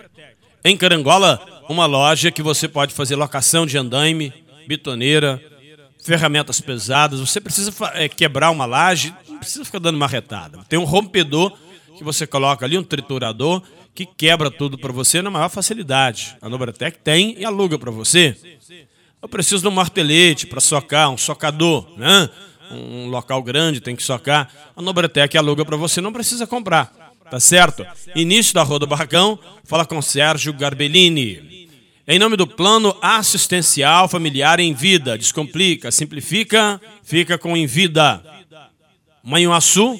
em 0.63 0.75
Carangola, 0.75 1.63
uma 1.69 1.85
loja 1.85 2.31
que 2.31 2.41
você 2.41 2.67
pode 2.67 2.93
fazer 2.93 3.15
locação 3.15 3.65
de 3.65 3.77
andaime, 3.77 4.33
bitoneira, 4.67 5.41
ferramentas 6.07 6.61
pesadas. 6.61 7.19
Você 7.19 7.41
precisa 7.41 7.71
é, 7.93 8.07
quebrar 8.07 8.49
uma 8.49 8.65
laje, 8.65 9.13
não 9.27 9.39
precisa 9.39 9.65
ficar 9.65 9.79
dando 9.79 9.97
marretada. 9.97 10.59
Tem 10.69 10.79
um 10.79 10.85
rompedor 10.85 11.55
que 11.97 12.03
você 12.03 12.25
coloca 12.25 12.65
ali, 12.65 12.77
um 12.77 12.83
triturador, 12.83 13.61
que 13.93 14.05
quebra 14.05 14.49
tudo 14.49 14.77
para 14.77 14.93
você 14.93 15.21
na 15.21 15.29
maior 15.29 15.49
facilidade. 15.49 16.37
A 16.41 16.47
Nobretec 16.47 16.99
tem 16.99 17.35
e 17.37 17.43
aluga 17.43 17.77
para 17.77 17.91
você. 17.91 18.35
Eu 19.21 19.27
preciso 19.27 19.63
de 19.63 19.67
um 19.67 19.71
martelete 19.71 20.47
para 20.47 20.61
socar, 20.61 21.09
um 21.09 21.17
socador, 21.17 21.87
né? 21.97 22.29
um 22.71 23.07
local 23.07 23.41
grande, 23.41 23.81
tem 23.81 23.95
que 23.95 24.03
socar. 24.03 24.49
A 24.75 24.81
Nobretec 24.81 25.37
aluga 25.37 25.65
para 25.65 25.75
você, 25.75 25.99
não 25.99 26.13
precisa 26.13 26.47
comprar. 26.47 26.93
Tá 27.29 27.39
certo? 27.41 27.85
Início 28.15 28.53
da 28.53 28.63
Roda 28.63 28.85
Barracão, 28.85 29.37
fala 29.65 29.85
com 29.85 30.01
Sérgio 30.01 30.53
Garbellini. 30.53 31.56
Em 32.09 32.17
nome 32.17 32.37
do 32.37 32.47
Plano 32.47 32.95
Assistencial 33.01 34.07
Familiar 34.07 34.61
em 34.61 34.73
Vida. 34.73 35.17
Descomplica, 35.17 35.91
simplifica, 35.91 36.79
fica 37.03 37.37
com 37.37 37.57
Em 37.57 37.65
Vida. 37.65 38.23
Manhuaçu, 39.21 39.99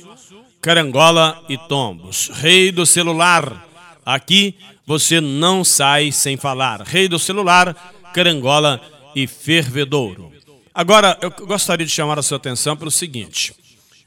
Carangola 0.61 1.43
e 1.49 1.57
Tombos. 1.57 2.31
Rei 2.35 2.71
do 2.71 2.85
celular. 2.85 3.67
Aqui 4.05 4.55
você 4.85 5.19
não 5.19 5.65
sai 5.65 6.13
sem 6.13 6.37
falar. 6.37 6.81
Rei 6.81 7.09
do 7.09 7.19
celular, 7.19 7.75
Carangola 8.13 8.79
e 9.13 9.27
Fervedouro. 9.27 10.31
Agora, 10.73 11.17
eu 11.21 11.29
gostaria 11.29 11.85
de 11.85 11.91
chamar 11.91 12.17
a 12.17 12.23
sua 12.23 12.37
atenção 12.37 12.77
para 12.77 12.87
o 12.87 12.91
seguinte: 12.91 13.53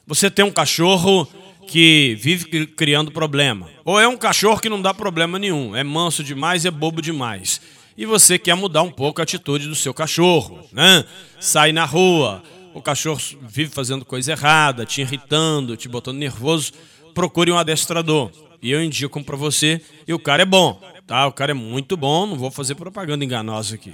você 0.07 0.31
tem 0.31 0.43
um 0.43 0.51
cachorro 0.51 1.29
que 1.69 2.17
vive 2.19 2.67
criando 2.67 3.13
problema, 3.13 3.69
ou 3.85 4.01
é 4.01 4.09
um 4.09 4.17
cachorro 4.17 4.59
que 4.59 4.71
não 4.71 4.81
dá 4.81 4.95
problema 4.95 5.39
nenhum, 5.39 5.77
é 5.77 5.85
manso 5.85 6.25
demais, 6.25 6.65
é 6.65 6.71
bobo 6.71 7.03
demais. 7.03 7.61
E 8.01 8.07
você 8.07 8.39
quer 8.39 8.55
mudar 8.55 8.83
um 8.83 8.91
pouco 8.91 9.21
a 9.21 9.25
atitude 9.25 9.69
do 9.69 9.75
seu 9.75 9.93
cachorro, 9.93 10.67
né? 10.73 11.05
Sai 11.39 11.71
na 11.71 11.85
rua, 11.85 12.43
o 12.73 12.81
cachorro 12.81 13.21
vive 13.43 13.71
fazendo 13.71 14.07
coisa 14.07 14.33
errada, 14.33 14.87
te 14.87 15.03
irritando, 15.03 15.77
te 15.77 15.87
botando 15.87 16.17
nervoso, 16.17 16.73
procure 17.13 17.53
um 17.53 17.59
adestrador. 17.59 18.31
E 18.63 18.71
eu 18.71 18.83
indico 18.83 19.23
para 19.23 19.37
você, 19.37 19.83
e 20.09 20.15
o 20.15 20.19
cara 20.19 20.41
é 20.41 20.47
bom, 20.47 20.81
tá? 21.07 21.27
O 21.27 21.33
cara 21.33 21.51
é 21.51 21.55
muito 21.55 21.95
bom, 21.95 22.27
não 22.27 22.37
vou 22.37 22.51
fazer 22.51 22.75
propaganda 22.75 23.23
enganosa 23.23 23.75
aqui. 23.75 23.93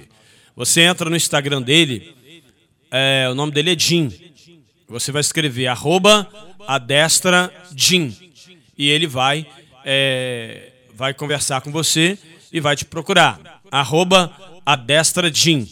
Você 0.55 0.83
entra 0.83 1.09
no 1.09 1.15
Instagram 1.17 1.61
dele, 1.61 2.15
é, 2.89 3.27
o 3.29 3.35
nome 3.35 3.51
dele 3.51 3.73
é 3.73 3.77
Jim. 3.77 4.09
Você 4.87 5.11
vai 5.11 5.19
escrever 5.19 5.67
arroba 5.67 6.25
adestra 6.65 7.53
Jim. 7.75 8.15
E 8.77 8.87
ele 8.87 9.05
vai, 9.05 9.45
é, 9.83 10.71
vai 10.95 11.13
conversar 11.13 11.59
com 11.59 11.73
você 11.73 12.17
e 12.53 12.61
vai 12.61 12.73
te 12.73 12.85
procurar. 12.85 13.56
Arroba 13.71 14.31
adestra 14.65 15.33
Jim. 15.33 15.67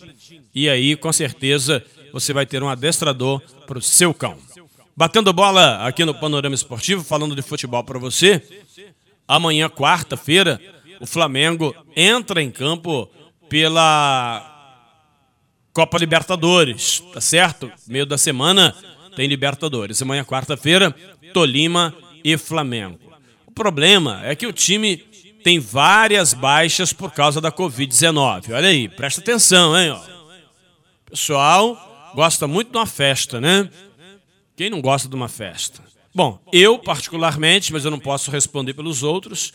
E 0.53 0.69
aí, 0.69 0.95
com 0.95 1.11
certeza, 1.11 1.83
você 2.13 2.31
vai 2.31 2.45
ter 2.45 2.63
um 2.63 2.69
adestrador 2.69 3.41
para 3.67 3.77
o 3.77 3.81
seu 3.81 4.13
cão. 4.13 4.37
Batendo 4.95 5.33
bola 5.33 5.85
aqui 5.85 6.05
no 6.05 6.13
Panorama 6.13 6.55
Esportivo, 6.55 7.03
falando 7.03 7.35
de 7.35 7.41
futebol 7.41 7.83
para 7.83 7.99
você. 7.99 8.41
Amanhã, 9.27 9.69
quarta-feira, 9.69 10.61
o 11.01 11.05
Flamengo 11.05 11.75
entra 11.95 12.41
em 12.41 12.49
campo 12.49 13.09
pela 13.49 14.51
Copa 15.73 15.97
Libertadores, 15.97 17.03
tá 17.13 17.19
certo? 17.19 17.69
Meio 17.85 18.05
da 18.05 18.17
semana 18.17 18.73
tem 19.15 19.27
Libertadores. 19.27 20.01
Amanhã, 20.01 20.23
quarta-feira, 20.23 20.95
Tolima 21.33 21.93
e 22.23 22.37
Flamengo. 22.37 22.99
O 23.45 23.51
problema 23.51 24.21
é 24.23 24.35
que 24.35 24.47
o 24.47 24.53
time 24.53 25.03
tem 25.45 25.59
várias 25.59 26.33
baixas 26.33 26.91
por 26.91 27.11
causa 27.11 27.39
da 27.39 27.51
Covid-19. 27.51 28.51
Olha 28.51 28.67
aí, 28.67 28.89
presta 28.89 29.21
atenção, 29.21 29.77
hein? 29.77 29.91
Ó. 29.91 30.01
Pessoal 31.09 32.11
gosta 32.15 32.47
muito 32.47 32.71
de 32.71 32.77
uma 32.77 32.87
festa, 32.87 33.39
né? 33.39 33.69
Quem 34.57 34.69
não 34.69 34.81
gosta 34.81 35.07
de 35.07 35.15
uma 35.15 35.29
festa? 35.29 35.83
Bom, 36.13 36.39
eu 36.51 36.79
particularmente, 36.79 37.71
mas 37.71 37.85
eu 37.85 37.91
não 37.91 37.99
posso 37.99 38.31
responder 38.31 38.73
pelos 38.73 39.03
outros. 39.03 39.53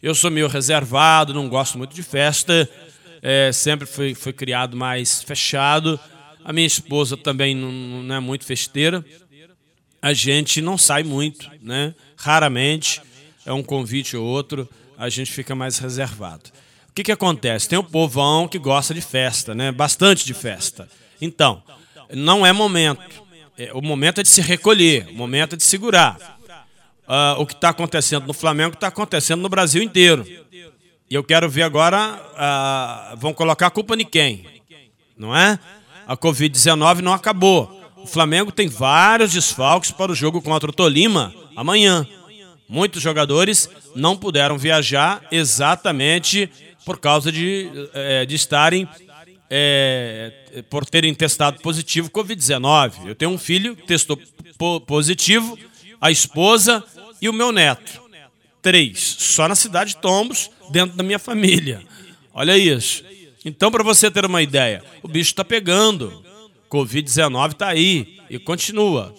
Eu 0.00 0.14
sou 0.14 0.30
meio 0.30 0.46
reservado, 0.46 1.34
não 1.34 1.48
gosto 1.48 1.76
muito 1.76 1.94
de 1.94 2.02
festa 2.04 2.68
é, 3.22 3.52
sempre 3.52 3.86
foi, 3.86 4.14
foi 4.14 4.32
criado 4.32 4.76
mais 4.76 5.22
fechado. 5.22 5.98
A 6.44 6.52
minha 6.52 6.66
esposa 6.66 7.16
também 7.16 7.54
não, 7.54 8.02
não 8.02 8.14
é 8.16 8.20
muito 8.20 8.44
festeira. 8.44 9.04
A 10.02 10.12
gente 10.12 10.60
não 10.60 10.76
sai 10.76 11.04
muito, 11.04 11.48
né? 11.62 11.94
Raramente 12.16 13.00
é 13.46 13.52
um 13.52 13.62
convite 13.62 14.16
ou 14.16 14.26
outro, 14.26 14.68
a 15.02 15.08
gente 15.08 15.32
fica 15.32 15.52
mais 15.52 15.78
reservado. 15.78 16.44
O 16.88 16.92
que, 16.94 17.02
que 17.02 17.10
acontece? 17.10 17.68
Tem 17.68 17.76
o 17.76 17.82
povão 17.82 18.46
que 18.46 18.56
gosta 18.56 18.94
de 18.94 19.00
festa, 19.00 19.52
né? 19.52 19.72
Bastante 19.72 20.24
de 20.24 20.32
festa. 20.32 20.88
Então, 21.20 21.60
não 22.14 22.46
é 22.46 22.52
momento. 22.52 23.02
É, 23.58 23.72
o 23.74 23.82
momento 23.82 24.20
é 24.20 24.22
de 24.22 24.28
se 24.28 24.40
recolher, 24.40 25.08
o 25.08 25.14
momento 25.14 25.54
é 25.54 25.56
de 25.56 25.64
segurar. 25.64 26.38
Uh, 27.02 27.40
o 27.40 27.46
que 27.46 27.52
está 27.52 27.70
acontecendo 27.70 28.28
no 28.28 28.32
Flamengo 28.32 28.74
está 28.74 28.86
acontecendo 28.86 29.40
no 29.40 29.48
Brasil 29.48 29.82
inteiro. 29.82 30.24
E 31.10 31.14
eu 31.14 31.24
quero 31.24 31.50
ver 31.50 31.64
agora, 31.64 32.22
uh, 32.34 33.16
vão 33.16 33.34
colocar 33.34 33.66
a 33.66 33.70
culpa 33.70 33.96
em 33.96 34.04
quem? 34.04 34.46
Não 35.18 35.36
é? 35.36 35.58
A 36.06 36.16
Covid-19 36.16 37.00
não 37.00 37.12
acabou. 37.12 37.82
O 37.96 38.06
Flamengo 38.06 38.52
tem 38.52 38.68
vários 38.68 39.32
desfalques 39.32 39.90
para 39.90 40.12
o 40.12 40.14
jogo 40.14 40.40
contra 40.40 40.70
o 40.70 40.72
Tolima 40.72 41.34
amanhã. 41.56 42.06
Muitos 42.72 43.02
jogadores 43.02 43.68
não 43.94 44.16
puderam 44.16 44.56
viajar 44.56 45.22
exatamente 45.30 46.48
por 46.86 46.98
causa 46.98 47.30
de, 47.30 47.68
é, 47.92 48.24
de 48.24 48.34
estarem, 48.34 48.88
é, 49.50 50.64
por 50.70 50.86
terem 50.86 51.12
testado 51.12 51.60
positivo 51.60 52.08
Covid-19. 52.08 53.08
Eu 53.08 53.14
tenho 53.14 53.30
um 53.30 53.36
filho 53.36 53.76
que 53.76 53.86
testou 53.86 54.18
positivo, 54.86 55.58
a 56.00 56.10
esposa 56.10 56.82
e 57.20 57.28
o 57.28 57.32
meu 57.34 57.52
neto. 57.52 58.00
Três, 58.62 59.16
só 59.18 59.46
na 59.46 59.54
cidade 59.54 59.90
de 59.90 59.96
Tombos 59.98 60.50
dentro 60.70 60.96
da 60.96 61.04
minha 61.04 61.18
família. 61.18 61.82
Olha 62.32 62.56
isso. 62.56 63.04
Então, 63.44 63.70
para 63.70 63.84
você 63.84 64.10
ter 64.10 64.24
uma 64.24 64.40
ideia, 64.40 64.82
o 65.02 65.08
bicho 65.08 65.32
está 65.32 65.44
pegando. 65.44 66.24
Covid-19 66.70 67.52
está 67.52 67.68
aí 67.68 68.18
e 68.30 68.38
continua. 68.38 69.14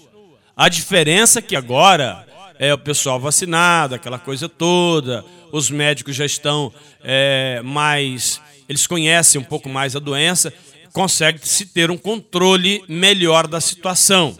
A 0.57 0.67
diferença 0.69 1.37
é 1.37 1.41
que 1.43 1.55
agora 1.55 2.32
é 2.63 2.73
o 2.73 2.77
pessoal 2.77 3.19
vacinado, 3.19 3.93
aquela 3.93 4.17
coisa 4.17 4.47
toda, 4.47 5.25
os 5.51 5.69
médicos 5.69 6.15
já 6.15 6.25
estão 6.25 6.71
é, 7.03 7.61
mais. 7.61 8.39
Eles 8.69 8.87
conhecem 8.87 9.41
um 9.41 9.43
pouco 9.43 9.67
mais 9.67 9.97
a 9.97 9.99
doença, 9.99 10.53
consegue-se 10.93 11.65
ter 11.65 11.91
um 11.91 11.97
controle 11.97 12.81
melhor 12.87 13.47
da 13.47 13.59
situação. 13.59 14.37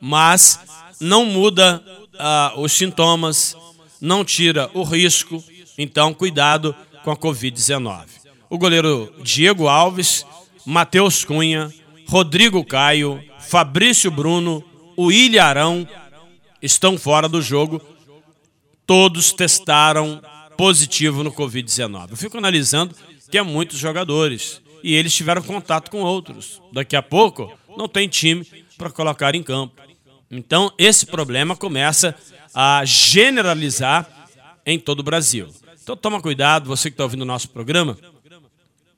Mas 0.00 0.60
não 1.00 1.24
muda 1.26 1.82
ah, 2.16 2.52
os 2.56 2.70
sintomas, 2.70 3.56
não 4.00 4.24
tira 4.24 4.70
o 4.72 4.84
risco, 4.84 5.42
então 5.76 6.14
cuidado 6.14 6.72
com 7.02 7.10
a 7.10 7.16
Covid-19. 7.16 8.04
O 8.48 8.58
goleiro 8.58 9.12
Diego 9.24 9.66
Alves, 9.66 10.24
Matheus 10.64 11.24
Cunha, 11.24 11.74
Rodrigo 12.06 12.64
Caio, 12.64 13.20
Fabrício 13.40 14.08
Bruno, 14.08 14.62
o 14.96 15.10
Ilharão 15.10 15.86
estão 16.66 16.98
fora 16.98 17.28
do 17.28 17.40
jogo. 17.40 17.80
Todos 18.86 19.32
testaram 19.32 20.20
positivo 20.56 21.24
no 21.24 21.32
Covid-19. 21.32 22.10
Eu 22.10 22.16
fico 22.16 22.38
analisando 22.38 22.94
que 23.30 23.38
é 23.38 23.42
muitos 23.42 23.78
jogadores 23.78 24.60
e 24.82 24.94
eles 24.94 25.14
tiveram 25.14 25.42
contato 25.42 25.90
com 25.90 26.02
outros. 26.02 26.60
Daqui 26.72 26.94
a 26.94 27.02
pouco 27.02 27.52
não 27.76 27.88
tem 27.88 28.08
time 28.08 28.46
para 28.76 28.90
colocar 28.90 29.34
em 29.34 29.42
campo. 29.42 29.82
Então 30.30 30.72
esse 30.78 31.06
problema 31.06 31.56
começa 31.56 32.14
a 32.54 32.82
generalizar 32.84 34.08
em 34.64 34.78
todo 34.78 35.00
o 35.00 35.02
Brasil. 35.02 35.48
Então 35.82 35.96
toma 35.96 36.20
cuidado, 36.20 36.66
você 36.66 36.90
que 36.90 36.94
está 36.94 37.04
ouvindo 37.04 37.22
o 37.22 37.26
nosso 37.26 37.48
programa, 37.50 37.96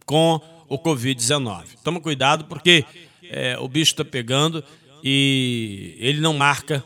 com 0.06 0.40
o 0.68 0.78
Covid-19. 0.78 1.64
Toma 1.84 2.00
cuidado 2.00 2.44
porque 2.46 2.84
é, 3.22 3.58
o 3.58 3.68
bicho 3.68 3.92
está 3.92 4.04
pegando 4.04 4.64
e 5.02 5.94
ele 5.98 6.20
não 6.20 6.32
marca, 6.32 6.84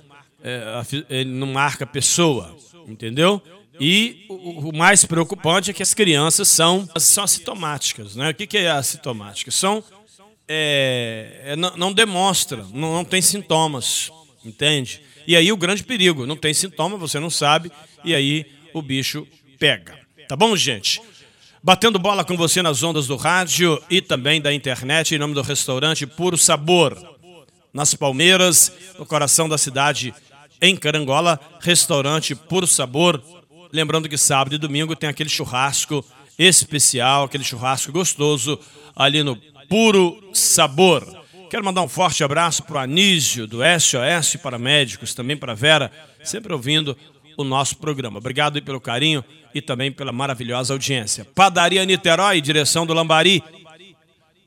ele 1.09 1.31
não 1.31 1.47
marca 1.47 1.87
pessoa, 1.87 2.57
entendeu? 2.87 3.41
E 3.81 4.27
o, 4.29 4.73
mais 4.73 5.05
preocupante 5.05 5.71
é 5.71 5.73
que 5.73 5.83
as 5.83 5.95
crianças 5.95 6.49
são, 6.49 6.89
são 6.99 7.25
assintomáticas. 7.25 8.15
Né? 8.17 8.31
O 8.31 8.35
que, 8.35 8.47
que 8.47 8.59
é 8.59 8.71
assintomática? 8.71 9.51
São, 9.51 9.83
é, 10.47 11.43
é 11.45 11.57
não, 11.57 11.77
não, 11.77 11.93
demonstra, 11.93 12.67
não, 12.73 12.95
não 12.95 13.05
tem 13.05 13.23
sintomas, 13.23 14.11
entende? 14.45 15.01
E 15.27 15.37
aí 15.37 15.51
o 15.53 15.57
grande 15.57 15.85
perigo, 15.85 16.27
não 16.27 16.37
tem 16.37 16.53
sintoma, 16.53 16.97
você 16.97 17.19
não 17.19 17.31
sabe, 17.31 17.71
e 18.05 18.15
aí 18.15 18.47
o 18.75 18.83
bicho 18.83 19.27
pega. 19.59 19.99
Tá 20.29 20.37
bom, 20.37 20.57
gente? 20.57 21.01
Batendo 21.63 21.99
bola 21.99 22.25
com 22.25 22.37
você 22.37 22.61
nas 22.61 22.83
ondas 22.83 23.07
do 23.07 23.17
rádio 23.17 23.81
e 23.89 24.03
também 24.03 24.41
da 24.41 24.53
internet, 24.53 25.15
em 25.15 25.19
nome 25.19 25.35
do 25.35 25.43
restaurante 25.43 26.07
Puro 26.07 26.37
Sabor. 26.37 26.97
Nas 27.73 27.95
Palmeiras, 27.95 28.73
no 28.99 29.07
coração 29.07 29.49
da 29.49 29.57
cidade, 29.57 30.13
em 30.63 30.77
Carangola, 30.77 31.41
restaurante 31.61 32.37
Puro 32.37 32.69
Sabor. 32.69 33.21
Lembrando 33.73 34.09
que 34.09 34.17
sábado 34.17 34.55
e 34.55 34.59
domingo 34.59 34.95
tem 34.95 35.09
aquele 35.09 35.29
churrasco 35.29 36.05
especial, 36.39 37.25
aquele 37.25 37.43
churrasco 37.43 37.91
gostoso 37.91 38.57
ali 38.95 39.25
no 39.25 39.37
Puro 39.69 40.23
Sabor. 40.33 41.05
Quero 41.51 41.65
mandar 41.65 41.83
um 41.83 41.89
forte 41.89 42.23
abraço 42.23 42.63
para 42.63 42.77
o 42.77 42.79
Anísio, 42.79 43.47
do 43.47 43.59
SOS 43.59 44.37
Paramédicos, 44.41 45.13
também 45.13 45.37
para 45.37 45.53
a 45.53 45.57
Vera, 45.57 45.91
sempre 46.23 46.53
ouvindo 46.53 46.97
o 47.37 47.43
nosso 47.43 47.77
programa. 47.77 48.19
Obrigado 48.19 48.63
pelo 48.63 48.81
carinho 48.81 49.25
e 49.53 49.61
também 49.61 49.91
pela 49.91 50.13
maravilhosa 50.13 50.73
audiência. 50.73 51.27
Padaria 51.35 51.85
Niterói, 51.85 52.41
direção 52.41 52.87
do 52.87 52.95
Lambari. 52.95 53.43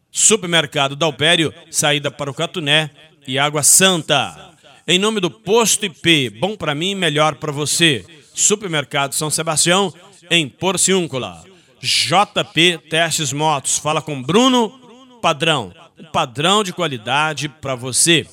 Supermercado 0.09 0.95
Dalpério, 0.95 1.53
saída 1.69 2.09
para 2.09 2.31
o 2.31 2.33
Catuné 2.33 2.89
e 3.27 3.37
Água 3.37 3.61
Santa. 3.63 4.54
Em 4.87 4.99
nome 4.99 5.19
do 5.19 5.31
Posto 5.31 5.83
IP, 5.83 6.29
bom 6.29 6.55
para 6.55 6.75
mim, 6.75 6.93
melhor 6.93 7.37
para 7.37 7.51
você. 7.51 8.05
Supermercado 8.35 9.13
São 9.13 9.31
Sebastião, 9.31 9.91
em 10.29 10.47
Porciúncula. 10.47 11.43
JP 11.81 12.81
Testes 12.87 13.33
Motos, 13.33 13.79
fala 13.79 13.99
com 13.99 14.21
Bruno 14.21 14.69
Padrão. 15.23 15.73
Um 15.97 16.05
padrão 16.11 16.63
de 16.63 16.71
qualidade 16.71 17.49
para 17.49 17.73
você. 17.73 18.27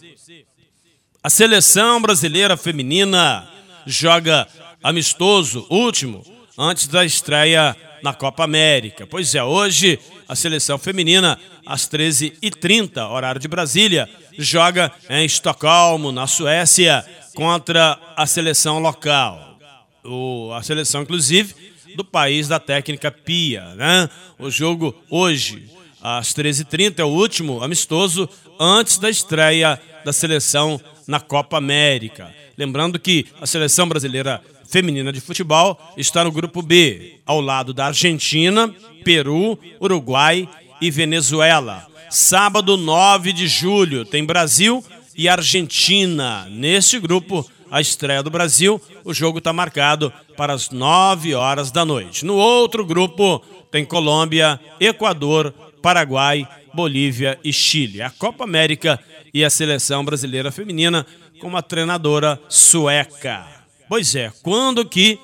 A 1.23 1.31
seleção 1.31 2.03
brasileira 2.03 2.55
feminina 2.55 3.49
joga 3.87 4.47
amistoso, 4.83 5.67
último, 5.71 6.23
antes 6.59 6.87
da 6.87 7.03
estreia 7.03 7.75
na 8.03 8.13
Copa 8.13 8.45
América. 8.45 9.07
Pois 9.07 9.35
é, 9.35 9.43
hoje 9.43 9.99
a 10.29 10.37
seleção 10.37 10.77
feminina, 10.77 11.39
às 11.65 11.89
13h30, 11.89 13.11
horário 13.11 13.41
de 13.41 13.49
Brasília, 13.49 14.07
joga 14.39 14.93
em 15.09 15.25
Estocolmo, 15.25 16.13
na 16.13 16.27
Suécia, 16.27 17.05
contra 17.35 17.99
a 18.17 18.27
seleção 18.27 18.79
local. 18.79 19.59
O, 20.05 20.53
a 20.53 20.63
seleção, 20.63 21.03
inclusive, 21.03 21.55
do 21.97 22.05
país 22.05 22.49
da 22.49 22.59
técnica 22.59 23.11
Pia. 23.11 23.75
Né? 23.75 24.09
O 24.39 24.51
jogo 24.51 24.95
hoje, 25.11 25.71
às 26.03 26.29
13h30, 26.29 26.99
é 26.99 27.05
o 27.05 27.09
último 27.09 27.63
amistoso 27.63 28.29
antes 28.59 28.99
da 28.99 29.11
estreia 29.11 29.81
da 30.05 30.13
seleção 30.13 30.81
na 31.07 31.21
Copa 31.21 31.57
América. 31.57 32.35
Lembrando 32.57 32.99
que 32.99 33.27
a 33.41 33.47
seleção 33.47 33.89
brasileira 33.89 34.43
feminina 34.69 35.13
de 35.13 35.21
futebol 35.21 35.79
está 35.97 36.25
no 36.25 36.33
grupo 36.33 36.63
B, 36.63 37.21
ao 37.27 37.41
lado 37.41 37.75
da 37.75 37.87
Argentina, 37.87 38.75
Peru, 39.05 39.59
Uruguai 39.81 40.49
e 40.81 40.91
Venezuela. 40.91 41.87
Sábado 42.13 42.77
9 42.77 43.33
de 43.33 43.49
julho 43.49 44.05
tem 44.05 44.23
Brasil 44.23 44.85
e 45.17 45.31
Argentina. 45.31 46.47
Neste 46.51 47.01
grupo, 47.01 47.51
a 47.71 47.81
estreia 47.81 48.23
do 48.23 48.29
Brasil, 48.29 48.79
o 49.03 49.15
jogo 49.15 49.39
está 49.39 49.51
marcado 49.51 50.13
para 50.37 50.53
as 50.53 50.69
9 50.69 51.35
horas 51.35 51.71
da 51.71 51.87
noite. 51.87 52.27
No 52.27 52.35
outro 52.35 52.85
grupo 52.85 53.43
tem 53.71 53.83
Colômbia, 53.83 54.61
Equador, 54.79 55.55
Paraguai, 55.81 56.47
Bolívia 56.75 57.41
e 57.43 57.51
Chile. 57.51 58.03
A 58.03 58.11
Copa 58.11 58.45
América 58.45 59.01
e 59.33 59.43
a 59.43 59.49
seleção 59.49 60.05
brasileira 60.05 60.53
feminina 60.53 61.07
com 61.41 61.47
uma 61.47 61.63
treinadora 61.63 62.39
sueca. 62.47 63.47
Pois 63.89 64.15
é, 64.15 64.31
quando 64.43 64.85
que 64.85 65.19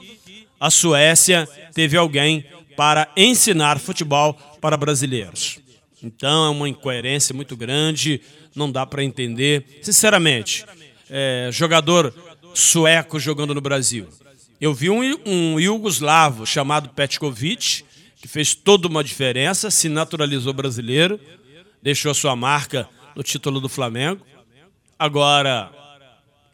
a 0.59 0.71
Suécia 0.71 1.47
teve 1.75 1.99
alguém 1.99 2.47
para 2.75 3.09
ensinar 3.15 3.79
futebol 3.79 4.33
para 4.59 4.75
brasileiros? 4.79 5.68
Então 6.03 6.47
é 6.47 6.51
uma 6.51 6.69
incoerência 6.69 7.35
muito 7.35 7.57
grande, 7.57 8.21
não 8.55 8.71
dá 8.71 8.87
para 8.87 9.03
entender. 9.03 9.81
Sinceramente, 9.83 10.65
é, 11.11 11.51
jogador 11.53 12.15
sueco 12.55 13.19
jogando 13.19 13.55
no 13.55 13.61
Brasil. 13.61 14.09
Eu 14.61 14.75
vi 14.75 14.91
um, 14.91 15.01
um 15.25 15.61
iugoslavo 15.61 16.45
chamado 16.45 16.89
Petkovic, 16.91 17.85
que 18.17 18.27
fez 18.27 18.55
toda 18.55 18.89
uma 18.89 19.05
diferença, 19.05 19.71
se 19.71 19.89
naturalizou 19.89 20.53
brasileiro, 20.53 21.21
deixou 21.81 22.11
a 22.11 22.15
sua 22.15 22.35
marca 22.35 22.89
no 23.15 23.23
título 23.23 23.61
do 23.61 23.69
Flamengo. 23.69 24.25
Agora, 24.99 25.71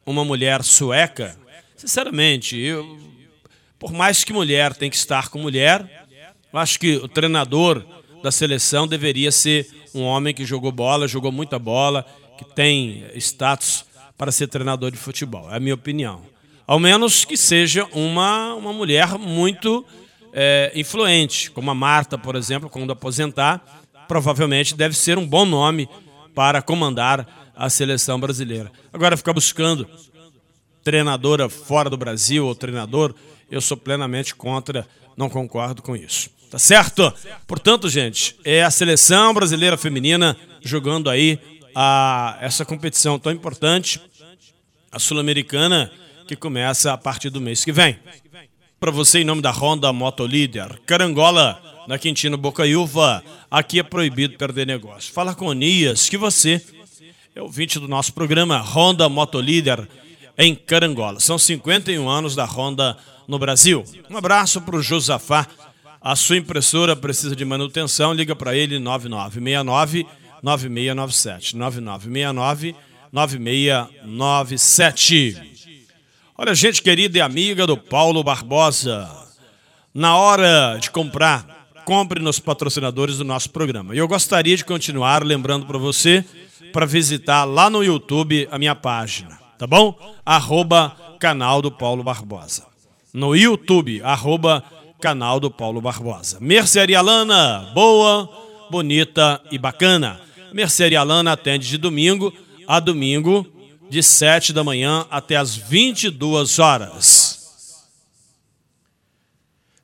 uma 0.04 0.24
mulher 0.24 0.62
sueca, 0.62 1.37
sinceramente, 1.76 2.59
eu, 2.59 2.98
por 3.78 3.92
mais 3.92 4.22
que 4.22 4.33
mulher 4.33 4.74
tem 4.74 4.90
que 4.90 4.96
estar 4.96 5.28
com 5.28 5.38
mulher, 5.38 6.07
eu 6.52 6.59
acho 6.59 6.78
que 6.78 6.96
o 6.96 7.09
treinador 7.09 7.85
da 8.25 8.33
seleção 8.33 8.89
deveria 8.89 9.31
ser 9.31 9.69
um 9.95 10.01
homem 10.01 10.33
que 10.33 10.47
jogou 10.47 10.73
bola, 10.73 11.07
jogou 11.07 11.31
muita 11.31 11.59
bola, 11.59 12.07
que 12.39 12.45
tem 12.55 13.05
status 13.17 13.85
para 14.17 14.33
ser 14.33 14.47
treinador 14.47 14.91
de 14.91 14.97
futebol. 14.97 15.53
É 15.53 15.57
a 15.59 15.61
minha 15.61 15.75
opinião. 15.75 16.23
Ao 16.67 16.81
menos 16.81 17.27
que 17.27 17.37
seja 17.37 17.85
uma, 17.93 18.55
uma 18.55 18.73
mulher 18.73 19.19
muito 19.19 19.85
é, 20.33 20.73
influente, 20.75 21.51
como 21.51 21.71
a 21.71 21.75
Marta, 21.75 22.17
por 22.17 22.35
exemplo, 22.35 22.71
quando 22.71 22.91
aposentar, 22.93 23.63
provavelmente 24.09 24.75
deve 24.75 24.97
ser 24.97 25.19
um 25.19 25.27
bom 25.27 25.45
nome 25.45 25.87
para 26.35 26.63
comandar 26.63 27.53
a 27.55 27.69
seleção 27.69 28.19
brasileira. 28.19 28.73
Agora, 28.91 29.19
ficar 29.19 29.35
buscando 29.35 29.87
treinadora 30.83 31.51
fora 31.51 31.91
do 31.91 31.99
Brasil 31.99 32.47
ou 32.47 32.55
treinador, 32.55 33.15
eu 33.51 33.61
sou 33.61 33.77
plenamente 33.77 34.35
contra, 34.35 34.89
não 35.15 35.29
concordo 35.29 35.83
com 35.83 35.95
isso. 35.95 36.31
Tá 36.55 36.59
certo? 36.61 37.12
Portanto, 37.49 37.90
gente, 37.90 38.37
é 38.45 38.62
a 38.62 38.71
seleção 38.71 39.35
brasileira 39.35 39.77
feminina 39.77 40.37
jogando 40.62 41.11
aí 41.11 41.37
a, 41.75 42.38
essa 42.40 42.64
competição 42.64 43.19
tão 43.19 43.33
importante, 43.33 44.01
a 44.93 45.01
Sul-Americana, 45.01 45.90
que 46.29 46.37
começa 46.37 46.93
a 46.93 46.97
partir 46.97 47.29
do 47.29 47.40
mês 47.40 47.64
que 47.64 47.73
vem. 47.73 47.99
Para 48.79 48.93
você, 48.93 49.19
em 49.19 49.25
nome 49.25 49.43
da 49.43 49.51
Honda 49.51 49.93
Moto 49.93 50.25
Líder, 50.25 50.79
Carangola, 50.87 51.61
na 51.88 51.99
Quintino 51.99 52.37
Bocaiúva, 52.37 53.25
aqui 53.51 53.81
é 53.81 53.83
proibido 53.83 54.38
perder 54.38 54.64
negócio. 54.64 55.12
Fala 55.12 55.35
com 55.35 55.47
o 55.47 55.53
Nias, 55.53 56.09
que 56.09 56.17
você 56.17 56.62
é 57.35 57.43
ouvinte 57.43 57.81
do 57.81 57.88
nosso 57.88 58.12
programa 58.12 58.61
Honda 58.61 59.09
Motolíder 59.09 59.88
em 60.38 60.55
Carangola. 60.55 61.19
São 61.19 61.37
51 61.37 62.09
anos 62.09 62.37
da 62.37 62.45
Honda 62.45 62.97
no 63.27 63.40
Brasil. 63.40 63.83
Um 64.09 64.17
abraço 64.17 64.61
para 64.61 64.77
o 64.77 64.83
Josafá. 64.83 65.49
A 66.05 66.14
sua 66.14 66.37
impressora 66.37 66.95
precisa 66.95 67.35
de 67.35 67.45
manutenção, 67.47 68.12
liga 68.12 68.37
para 68.37 68.55
ele 68.55 68.79
9969 68.79 70.07
9697. 70.43 71.57
9969 71.57 72.77
9697. 73.11 75.55
Olha, 76.37 76.55
gente 76.55 76.83
querida 76.83 77.17
e 77.17 77.23
amiga 77.23 77.67
do 77.67 77.79
Paulo 77.79 78.23
Barbosa, 78.23 79.11
na 79.95 80.14
hora 80.14 80.77
de 80.79 80.90
comprar, 80.90 81.71
compre 81.87 82.21
nos 82.21 82.38
patrocinadores 82.38 83.17
do 83.17 83.25
nosso 83.25 83.49
programa. 83.49 83.95
E 83.95 83.99
eu 83.99 84.07
gostaria 84.07 84.59
de 84.59 84.64
continuar 84.64 85.25
lembrando 85.25 85.64
para 85.64 85.79
você 85.79 86.23
para 86.71 86.85
visitar 86.85 87.45
lá 87.45 87.71
no 87.71 87.83
YouTube 87.83 88.47
a 88.51 88.59
minha 88.59 88.75
página, 88.75 89.38
tá 89.59 89.67
bom? 89.67 89.99
Arroba 90.23 90.95
canal 91.19 91.62
do 91.62 91.73
Paulo 91.73 92.05
Barbosa. 92.05 92.67
No 93.11 93.35
YouTube, 93.35 94.03
arroba 94.03 94.62
canal 95.05 95.38
do 95.38 95.51
Paulo 95.51 95.83
Barbosa. 95.83 96.38
Mercearia 96.40 97.03
Lana, 97.03 97.71
boa, 97.75 98.27
bonita 98.71 99.38
e 99.51 99.59
bacana. 99.59 100.19
Mercearia 100.51 101.03
Lana 101.03 101.33
atende 101.33 101.69
de 101.69 101.77
domingo 101.77 102.33
a 102.67 102.81
domingo, 102.81 103.47
de 103.90 104.03
7 104.03 104.51
da 104.51 104.64
manhã 104.64 105.05
até 105.11 105.37
as 105.37 105.55
22 105.55 106.59
horas. 106.59 107.85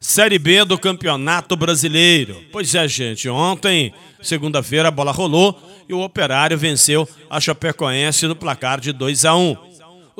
Série 0.00 0.38
B 0.38 0.64
do 0.64 0.78
Campeonato 0.78 1.54
Brasileiro. 1.54 2.42
Pois 2.50 2.74
é, 2.74 2.88
gente, 2.88 3.28
ontem, 3.28 3.92
segunda-feira, 4.22 4.88
a 4.88 4.90
bola 4.90 5.12
rolou 5.12 5.54
e 5.86 5.92
o 5.92 6.00
Operário 6.00 6.56
venceu 6.56 7.06
a 7.28 7.38
Chapecoense 7.38 8.26
no 8.26 8.34
placar 8.34 8.80
de 8.80 8.90
2 8.90 9.26
a 9.26 9.36
1. 9.36 9.69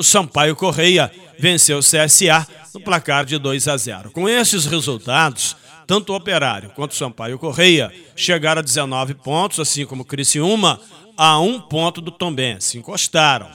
O 0.00 0.02
Sampaio 0.02 0.56
Correia 0.56 1.12
venceu 1.38 1.76
o 1.76 1.82
CSA 1.82 2.48
no 2.72 2.80
placar 2.80 3.22
de 3.26 3.36
2 3.36 3.68
a 3.68 3.76
0. 3.76 4.10
Com 4.12 4.26
esses 4.26 4.64
resultados, 4.64 5.54
tanto 5.86 6.14
o 6.14 6.16
Operário 6.16 6.70
quanto 6.70 6.92
o 6.92 6.96
Sampaio 6.96 7.38
Correia 7.38 7.92
chegaram 8.16 8.60
a 8.60 8.62
19 8.62 9.12
pontos, 9.12 9.60
assim 9.60 9.84
como 9.84 10.00
o 10.00 10.04
Criciúma, 10.06 10.80
a 11.18 11.38
um 11.38 11.60
ponto 11.60 12.00
do 12.00 12.10
Tombense. 12.10 12.78
Encostaram. 12.78 13.46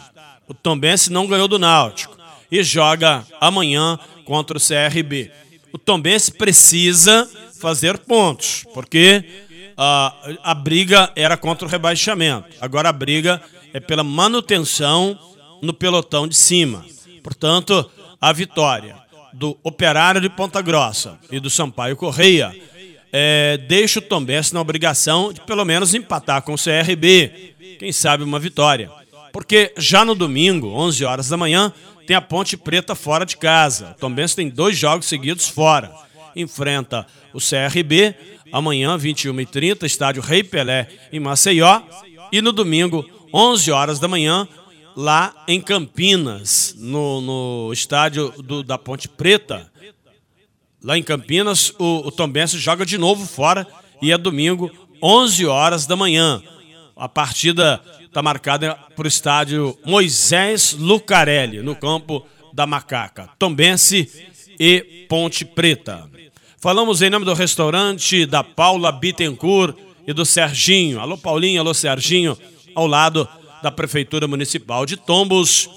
O 0.47 0.53
Tombense 0.53 1.12
não 1.12 1.25
ganhou 1.25 1.47
do 1.47 1.58
Náutico 1.58 2.15
e 2.51 2.62
joga 2.62 3.25
amanhã 3.41 3.97
contra 4.23 4.55
o 4.55 4.62
CRB. 4.62 5.31
O 5.73 5.79
Tombense 5.79 6.31
precisa 6.31 7.27
fazer 7.60 7.97
pontos, 7.97 8.67
porque 8.71 9.25
a, 9.75 10.13
a 10.43 10.53
briga 10.53 11.12
era 11.15 11.38
contra 11.38 11.67
o 11.67 11.71
rebaixamento. 11.71 12.49
Agora 12.62 12.89
a 12.89 12.93
briga 12.93 13.41
é 13.73 13.79
pela 13.79 14.03
manutenção 14.03 15.17
no 15.65 15.73
pelotão 15.73 16.28
de 16.28 16.36
cima. 16.36 16.86
Portanto, 17.21 17.89
a 18.21 18.32
vitória 18.32 18.95
do 19.34 19.58
Operário 19.63 20.21
de 20.21 20.30
Ponta 20.30 20.62
Grossa 20.62 21.19
e 21.30 21.39
do 21.39 21.49
Sampaio 21.49 21.97
Correia 21.97 22.56
é, 23.12 23.58
deixa 23.58 23.99
o 23.99 24.01
Tombense 24.01 24.54
na 24.54 24.62
obrigação 24.62 25.34
de 25.34 25.41
pelo 25.41 25.65
menos 25.65 25.93
empatar 25.93 26.41
com 26.41 26.54
o 26.54 26.58
CRB 26.58 27.56
quem 27.80 27.91
sabe 27.91 28.23
uma 28.23 28.39
vitória. 28.39 28.89
Porque 29.34 29.73
já 29.78 30.06
no 30.06 30.15
domingo, 30.15 30.69
11 30.69 31.04
horas 31.04 31.28
da 31.28 31.36
manhã, 31.36 31.73
tem 32.08 32.15
a 32.15 32.21
Ponte 32.21 32.56
Preta 32.56 32.95
fora 32.95 33.25
de 33.25 33.36
casa. 33.36 33.91
O 33.97 33.99
Tombense 33.99 34.36
tem 34.36 34.49
dois 34.49 34.78
jogos 34.78 35.08
seguidos 35.08 35.49
fora. 35.49 35.91
Enfrenta 36.36 37.06
o 37.34 37.39
CRB, 37.39 38.15
amanhã, 38.51 38.97
21h30, 38.97 39.84
estádio 39.84 40.21
Rei 40.21 40.43
Pelé, 40.43 40.88
em 41.12 41.19
Maceió. 41.19 41.82
E 42.32 42.41
no 42.41 42.51
domingo, 42.51 43.06
11 43.34 43.71
horas 43.71 43.99
da 43.99 44.08
manhã, 44.08 44.47
lá 44.95 45.43
em 45.47 45.60
Campinas, 45.60 46.75
no, 46.77 47.21
no 47.21 47.73
estádio 47.73 48.29
do, 48.41 48.63
da 48.63 48.77
Ponte 48.77 49.08
Preta. 49.08 49.71
Lá 50.81 50.97
em 50.97 51.03
Campinas, 51.03 51.73
o, 51.77 52.08
o 52.08 52.12
Tombense 52.12 52.58
joga 52.60 52.86
de 52.86 52.97
novo 52.97 53.25
fora 53.25 53.67
e 54.01 54.12
é 54.12 54.17
domingo, 54.17 54.71
11 55.01 55.45
horas 55.45 55.86
da 55.86 55.95
manhã. 55.95 56.41
A 56.95 57.10
partida 57.10 57.81
está 58.05 58.21
marcada 58.21 58.75
para 58.95 59.05
o 59.05 59.08
estádio 59.08 59.77
Moisés 59.86 60.73
Lucarelli, 60.73 61.62
no 61.62 61.75
campo 61.75 62.25
da 62.53 62.65
Macaca. 62.65 63.29
Tombense 63.38 64.10
e 64.60 65.05
Ponte 65.10 65.43
Preta. 65.43 66.10
Falamos 66.58 67.01
em 67.01 67.10
nome 67.10 67.25
do 67.25 67.34
restaurante 67.34 68.25
da 68.25 68.43
Paula 68.43 68.91
Bittencourt 68.91 69.77
e 70.08 70.13
do 70.13 70.25
Serginho. 70.25 70.99
Alô, 70.99 71.17
Paulinho, 71.17 71.60
alô, 71.60 71.73
Serginho, 71.73 72.38
ao 72.73 72.88
lado 72.88 73.27
da 73.65 73.71
Prefeitura 73.71 74.28
Municipal 74.28 74.86
de 74.86 74.95
Tombos. 74.95 75.67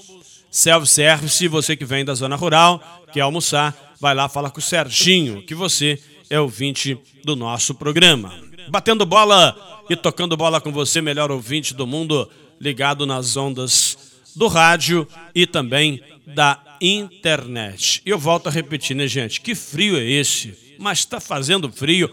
Self-service, 0.50 1.48
você 1.48 1.74
que 1.74 1.86
vem 1.86 2.04
da 2.04 2.14
zona 2.14 2.36
rural, 2.36 2.82
quer 3.14 3.22
almoçar, 3.22 3.94
vai 3.98 4.14
lá 4.14 4.28
falar 4.28 4.50
com 4.50 4.58
o 4.58 4.62
Serginho, 4.62 5.40
que 5.42 5.54
você 5.54 5.98
é 6.28 6.38
ouvinte 6.38 6.98
do 7.24 7.34
nosso 7.34 7.74
programa. 7.74 8.30
Batendo 8.68 9.06
bola 9.06 9.56
e 9.88 9.96
tocando 9.96 10.36
bola 10.36 10.60
com 10.60 10.70
você, 10.70 11.00
melhor 11.00 11.30
ouvinte 11.30 11.72
do 11.72 11.86
mundo, 11.86 12.28
ligado 12.60 13.06
nas 13.06 13.38
ondas 13.38 13.96
do 14.36 14.48
rádio 14.48 15.08
e 15.34 15.46
também 15.46 16.02
da 16.26 16.62
internet. 16.82 18.02
E 18.04 18.10
eu 18.10 18.18
volto 18.18 18.48
a 18.48 18.50
repetir, 18.50 18.94
né, 18.94 19.06
gente? 19.06 19.40
Que 19.40 19.54
frio 19.54 19.96
é 19.96 20.04
esse? 20.04 20.76
Mas 20.78 20.98
está 20.98 21.20
fazendo 21.20 21.72
frio 21.72 22.10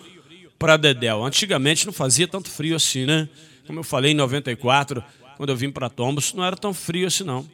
para 0.58 0.78
Dedéu. 0.78 1.26
Antigamente 1.26 1.86
não 1.86 1.92
fazia 1.92 2.30
tanto 2.30 2.50
frio 2.50 2.78
assim, 2.78 3.06
né? 3.06 3.28
Como 3.68 3.80
eu 3.80 3.84
falei 3.84 4.12
em 4.12 4.16
94, 4.16 5.04
quando 5.38 5.50
eu 5.50 5.56
vim 5.56 5.72
para 5.72 5.90
Tombos, 5.90 6.34
não 6.34 6.44
era 6.44 6.56
tão 6.56 6.74
frio 6.74 7.08
assim, 7.08 7.24
não. 7.24 7.46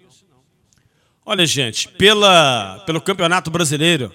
Olha, 1.25 1.45
gente, 1.45 1.87
pela, 1.87 2.81
pelo 2.85 2.99
Campeonato 2.99 3.51
Brasileiro 3.51 4.11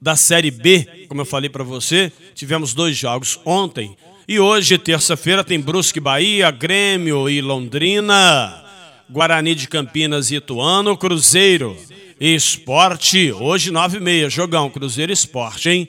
da 0.00 0.14
Série 0.14 0.50
B, 0.50 1.06
como 1.08 1.20
eu 1.20 1.26
falei 1.26 1.50
para 1.50 1.64
você, 1.64 2.12
tivemos 2.34 2.72
dois 2.72 2.96
jogos 2.96 3.40
ontem. 3.44 3.96
E 4.26 4.38
hoje, 4.38 4.78
terça-feira, 4.78 5.42
tem 5.42 5.60
Brusque 5.60 5.98
Bahia, 5.98 6.50
Grêmio 6.50 7.28
e 7.28 7.40
Londrina, 7.40 8.64
Guarani 9.10 9.54
de 9.54 9.66
Campinas 9.66 10.30
e 10.30 10.36
Ituano, 10.36 10.96
Cruzeiro 10.96 11.76
e 12.20 12.34
Esporte. 12.34 13.32
Hoje, 13.32 13.70
nove 13.70 13.96
e 13.96 14.00
meia, 14.00 14.30
jogão 14.30 14.70
Cruzeiro 14.70 15.10
e 15.10 15.14
Esporte, 15.14 15.70
hein? 15.70 15.88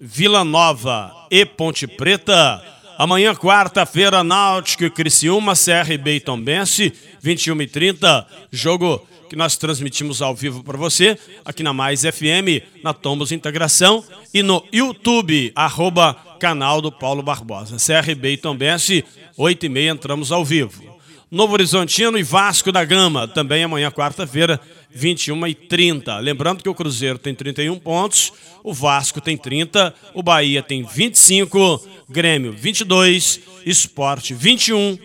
Vila 0.00 0.44
Nova 0.44 1.26
e 1.30 1.44
Ponte 1.44 1.86
Preta. 1.86 2.77
Amanhã, 2.98 3.32
quarta-feira, 3.32 4.24
Náutico 4.24 4.82
e 4.82 4.90
Criciúma, 4.90 5.52
CRB 5.54 6.16
e 6.16 6.20
Tombense, 6.20 6.92
21 7.22 7.62
e 7.62 7.66
30 7.68 8.26
jogo 8.50 9.06
que 9.30 9.36
nós 9.36 9.56
transmitimos 9.56 10.20
ao 10.20 10.34
vivo 10.34 10.64
para 10.64 10.76
você, 10.76 11.16
aqui 11.44 11.62
na 11.62 11.72
Mais 11.72 12.00
FM, 12.00 12.60
na 12.82 12.92
Tombos 12.92 13.30
Integração 13.30 14.02
e 14.34 14.42
no 14.42 14.64
YouTube, 14.72 15.52
arroba 15.54 16.12
canal 16.40 16.82
do 16.82 16.90
Paulo 16.90 17.22
Barbosa. 17.22 17.76
CRB 17.76 18.32
e 18.32 18.36
Tombense, 18.36 19.04
8 19.36 19.66
e 19.66 19.68
meia, 19.68 19.90
entramos 19.92 20.32
ao 20.32 20.44
vivo. 20.44 20.82
Novo 21.30 21.52
Horizontino 21.52 22.18
e 22.18 22.24
Vasco 22.24 22.72
da 22.72 22.84
Gama, 22.84 23.28
também 23.28 23.62
amanhã, 23.62 23.92
quarta-feira, 23.92 24.60
21 24.90 25.46
e 25.46 25.54
30. 25.54 26.18
Lembrando 26.18 26.62
que 26.62 26.68
o 26.68 26.74
Cruzeiro 26.74 27.18
tem 27.18 27.34
31 27.34 27.78
pontos, 27.78 28.32
o 28.62 28.72
Vasco 28.72 29.20
tem 29.20 29.36
30, 29.36 29.94
o 30.14 30.22
Bahia 30.22 30.62
tem 30.62 30.82
25, 30.82 31.86
Grêmio 32.08 32.52
22, 32.52 33.40
Esporte 33.64 34.34
21, 34.34 34.98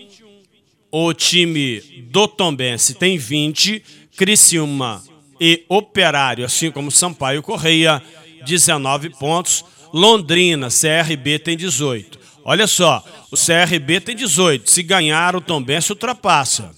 o 0.91 1.13
time 1.13 1.81
do 2.09 2.27
Tombense 2.27 2.93
tem 2.93 3.17
20, 3.17 3.83
Criciúma 4.15 5.03
e 5.39 5.65
Operário, 5.67 6.45
assim 6.45 6.71
como 6.71 6.91
Sampaio 6.91 7.41
Correia, 7.41 8.01
19 8.45 9.09
pontos. 9.11 9.65
Londrina, 9.93 10.69
CRB 10.69 11.37
tem 11.37 11.55
18. 11.55 12.19
Olha 12.43 12.67
só, 12.67 13.03
o 13.31 13.35
CRB 13.35 14.01
tem 14.01 14.15
18. 14.15 14.69
Se 14.69 14.83
ganhar, 14.83 15.35
o 15.35 15.41
Tombense 15.41 15.91
ultrapassa. 15.91 16.71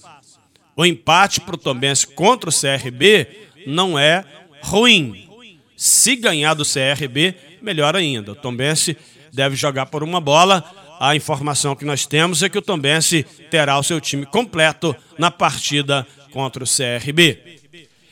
O 0.76 0.84
empate 0.84 1.40
para 1.40 1.54
o 1.54 1.58
Tombense 1.58 2.06
contra 2.06 2.50
o 2.50 2.52
CRB 2.52 3.26
não 3.66 3.98
é 3.98 4.22
ruim. 4.60 5.26
Se 5.74 6.14
ganhar 6.14 6.52
do 6.52 6.64
CRB, 6.64 7.34
melhor 7.62 7.96
ainda. 7.96 8.32
O 8.32 8.34
Tombense 8.34 8.94
deve 9.32 9.56
jogar 9.56 9.86
por 9.86 10.02
uma 10.02 10.20
bola. 10.20 10.62
A 11.00 11.16
informação 11.16 11.74
que 11.74 11.84
nós 11.84 12.04
temos 12.04 12.42
é 12.42 12.48
que 12.50 12.58
o 12.58 12.62
Tombense 12.62 13.24
terá 13.50 13.78
o 13.78 13.82
seu 13.82 14.00
time 14.00 14.26
completo 14.26 14.94
na 15.18 15.30
partida 15.30 16.06
contra 16.30 16.62
o 16.62 16.66
CRB. 16.66 17.56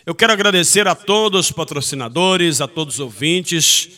Eu 0.06 0.14
quero 0.14 0.32
agradecer 0.32 0.88
a 0.88 0.94
todos 0.94 1.46
os 1.46 1.52
patrocinadores, 1.52 2.62
a 2.62 2.66
todos 2.66 2.94
os 2.94 3.00
ouvintes 3.00 3.90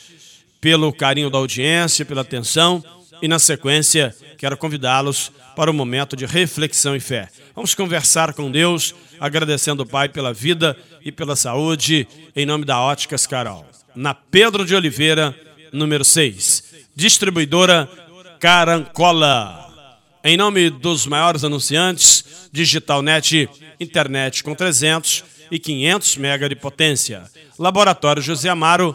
pelo 0.60 0.92
carinho 0.92 1.30
da 1.30 1.38
audiência, 1.38 2.04
pela 2.04 2.22
atenção 2.22 2.82
e, 3.22 3.28
na 3.28 3.38
sequência, 3.38 4.14
quero 4.38 4.56
convidá-los 4.56 5.32
para 5.54 5.70
um 5.70 5.74
momento 5.74 6.16
de 6.16 6.26
reflexão 6.26 6.94
e 6.94 7.00
fé. 7.00 7.28
Vamos 7.54 7.74
conversar 7.74 8.34
com 8.34 8.50
Deus, 8.50 8.94
agradecendo 9.18 9.82
o 9.82 9.86
Pai 9.86 10.08
pela 10.08 10.32
vida 10.32 10.76
e 11.04 11.10
pela 11.10 11.36
saúde, 11.36 12.06
em 12.34 12.44
nome 12.44 12.64
da 12.64 12.80
Óticas 12.80 13.26
Carol. 13.26 13.64
Na 13.94 14.12
Pedro 14.12 14.64
de 14.64 14.74
Oliveira, 14.74 15.34
número 15.72 16.04
6, 16.04 16.74
distribuidora 16.94 17.88
Carancola. 18.38 19.64
Em 20.22 20.36
nome 20.36 20.68
dos 20.70 21.06
maiores 21.06 21.44
anunciantes, 21.44 22.48
Digitalnet, 22.52 23.48
internet 23.78 24.42
com 24.42 24.54
300 24.54 25.24
e 25.50 25.58
500 25.58 26.16
mega 26.16 26.48
de 26.48 26.56
potência. 26.56 27.24
Laboratório 27.58 28.22
José 28.22 28.48
Amaro, 28.48 28.94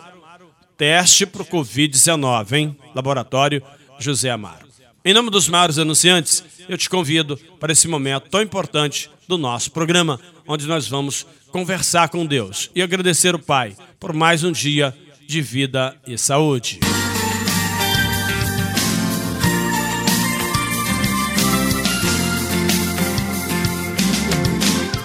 teste 0.77 1.25
para 1.25 1.41
o 1.41 1.45
Covid-19, 1.45 2.53
hein? 2.53 2.77
Laboratório 2.93 3.63
José 4.02 4.30
Amaro. 4.30 4.72
Em 5.04 5.14
nome 5.14 5.30
dos 5.32 5.48
maiores 5.50 5.80
anunciantes, 5.80 6.44
eu 6.70 6.78
te 6.78 6.90
convido 6.90 7.36
para 7.60 7.72
esse 7.72 7.88
momento 7.88 8.30
tão 8.30 8.42
importante 8.42 9.10
do 9.28 9.38
nosso 9.38 9.72
programa, 9.72 10.20
onde 10.48 10.68
nós 10.68 10.88
vamos 10.88 11.26
conversar 11.52 12.10
com 12.10 12.26
Deus 12.26 12.70
e 12.76 12.82
agradecer 12.84 13.34
o 13.34 13.40
Pai 13.40 13.76
por 14.00 14.14
mais 14.14 14.44
um 14.44 14.52
dia 14.52 14.96
de 15.28 15.42
vida 15.42 15.96
e 16.06 16.18
saúde. 16.18 16.80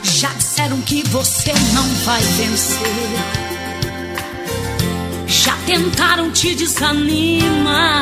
Já 0.03 0.29
disseram 0.35 0.83
que 0.83 1.03
você 1.09 1.53
não 1.73 1.89
vai 2.05 2.21
vencer. 2.21 2.87
Já 5.27 5.57
tentaram 5.65 6.31
te 6.33 6.55
desanimar. 6.55 7.97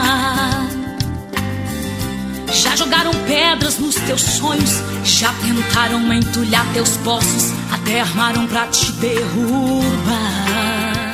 Já 2.54 2.76
jogaram 2.76 3.10
pedras 3.26 3.78
nos 3.78 3.96
teus 3.96 4.22
sonhos. 4.22 4.70
Já 5.04 5.32
tentaram 5.34 6.12
entulhar 6.12 6.72
teus 6.72 6.96
poços. 6.98 7.52
Até 7.70 8.00
armaram 8.00 8.46
pra 8.46 8.68
te 8.68 8.92
derrubar. 8.92 10.04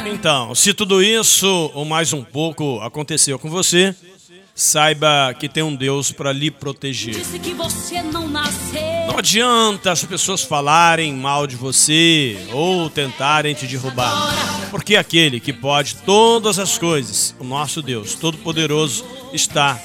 Então, 0.06 0.54
se 0.54 0.74
tudo 0.74 1.02
isso 1.02 1.70
ou 1.74 1.86
mais 1.86 2.12
um 2.12 2.22
pouco 2.22 2.78
aconteceu 2.80 3.38
com 3.38 3.48
você, 3.48 3.94
saiba 4.54 5.34
que 5.38 5.48
tem 5.48 5.62
um 5.62 5.74
Deus 5.74 6.12
para 6.12 6.30
lhe 6.30 6.50
proteger. 6.50 7.16
Não. 8.12 8.28
Não 9.08 9.18
adianta 9.18 9.92
as 9.92 10.04
pessoas 10.04 10.42
falarem 10.42 11.14
mal 11.14 11.46
de 11.46 11.56
você 11.56 12.36
ou 12.52 12.90
tentarem 12.90 13.54
te 13.54 13.66
derrubar. 13.66 14.68
Porque 14.70 14.94
aquele 14.94 15.40
que 15.40 15.54
pode 15.54 15.96
todas 15.96 16.58
as 16.58 16.76
coisas, 16.76 17.34
o 17.38 17.44
nosso 17.44 17.80
Deus 17.80 18.14
Todo-Poderoso, 18.14 19.04
está 19.32 19.80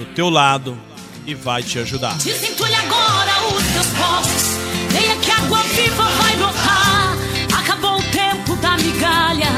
do 0.00 0.06
teu 0.14 0.30
lado 0.30 0.78
e 1.26 1.34
vai 1.34 1.62
te 1.62 1.78
ajudar. 1.78 2.16
Desentulhe 2.16 2.74
agora 2.74 3.32
os 3.54 3.62
teus 3.74 3.86
poços. 3.88 4.56
Venha 4.88 5.16
que 5.16 5.30
água 5.30 5.58
viva 5.58 6.04
vai 6.04 6.36
brotar. 6.36 7.16
Acabou 7.58 7.98
o 7.98 8.02
tempo 8.04 8.56
da 8.56 8.78
migalha. 8.78 9.50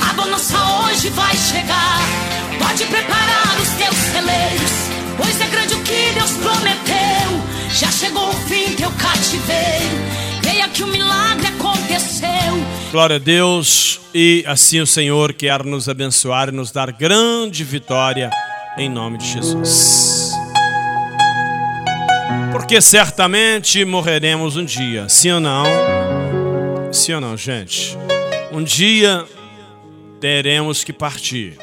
A 0.00 0.14
bonança 0.14 0.56
hoje 0.56 1.10
vai 1.10 1.36
chegar. 1.36 2.00
Pode 2.58 2.84
preparar 2.86 3.60
os 3.60 3.68
teus 3.68 3.96
celeiros. 3.96 4.72
Pois 5.18 5.40
é 5.40 5.46
grande 5.48 5.74
o 5.74 5.82
que 5.82 6.12
Deus 6.14 6.30
prometeu. 6.30 7.78
Já 7.78 7.90
chegou 7.90 8.30
o 8.30 8.34
fim 8.48 8.74
teu 8.74 8.90
cativeiro. 8.92 10.22
Venha 10.42 10.68
que 10.70 10.82
o 10.82 10.86
milagre 10.86 11.48
aconteceu. 11.48 12.30
Glória 12.90 13.16
a 13.16 13.18
Deus 13.18 14.00
e 14.14 14.42
assim 14.46 14.80
o 14.80 14.86
Senhor 14.86 15.34
quer 15.34 15.62
nos 15.64 15.86
abençoar 15.86 16.48
e 16.48 16.52
nos 16.52 16.70
dar 16.70 16.92
grande 16.92 17.62
vitória 17.62 18.30
em 18.76 18.88
nome 18.88 19.18
de 19.18 19.26
Jesus. 19.26 20.32
Porque 22.52 22.80
certamente 22.80 23.84
morreremos 23.84 24.56
um 24.56 24.64
dia, 24.64 25.08
sim 25.08 25.30
ou 25.30 25.40
não? 25.40 25.64
Sim 26.92 27.14
ou 27.14 27.20
não, 27.20 27.36
gente? 27.36 27.96
Um 28.50 28.62
dia 28.62 29.26
teremos 30.20 30.84
que 30.84 30.92
partir. 30.92 31.58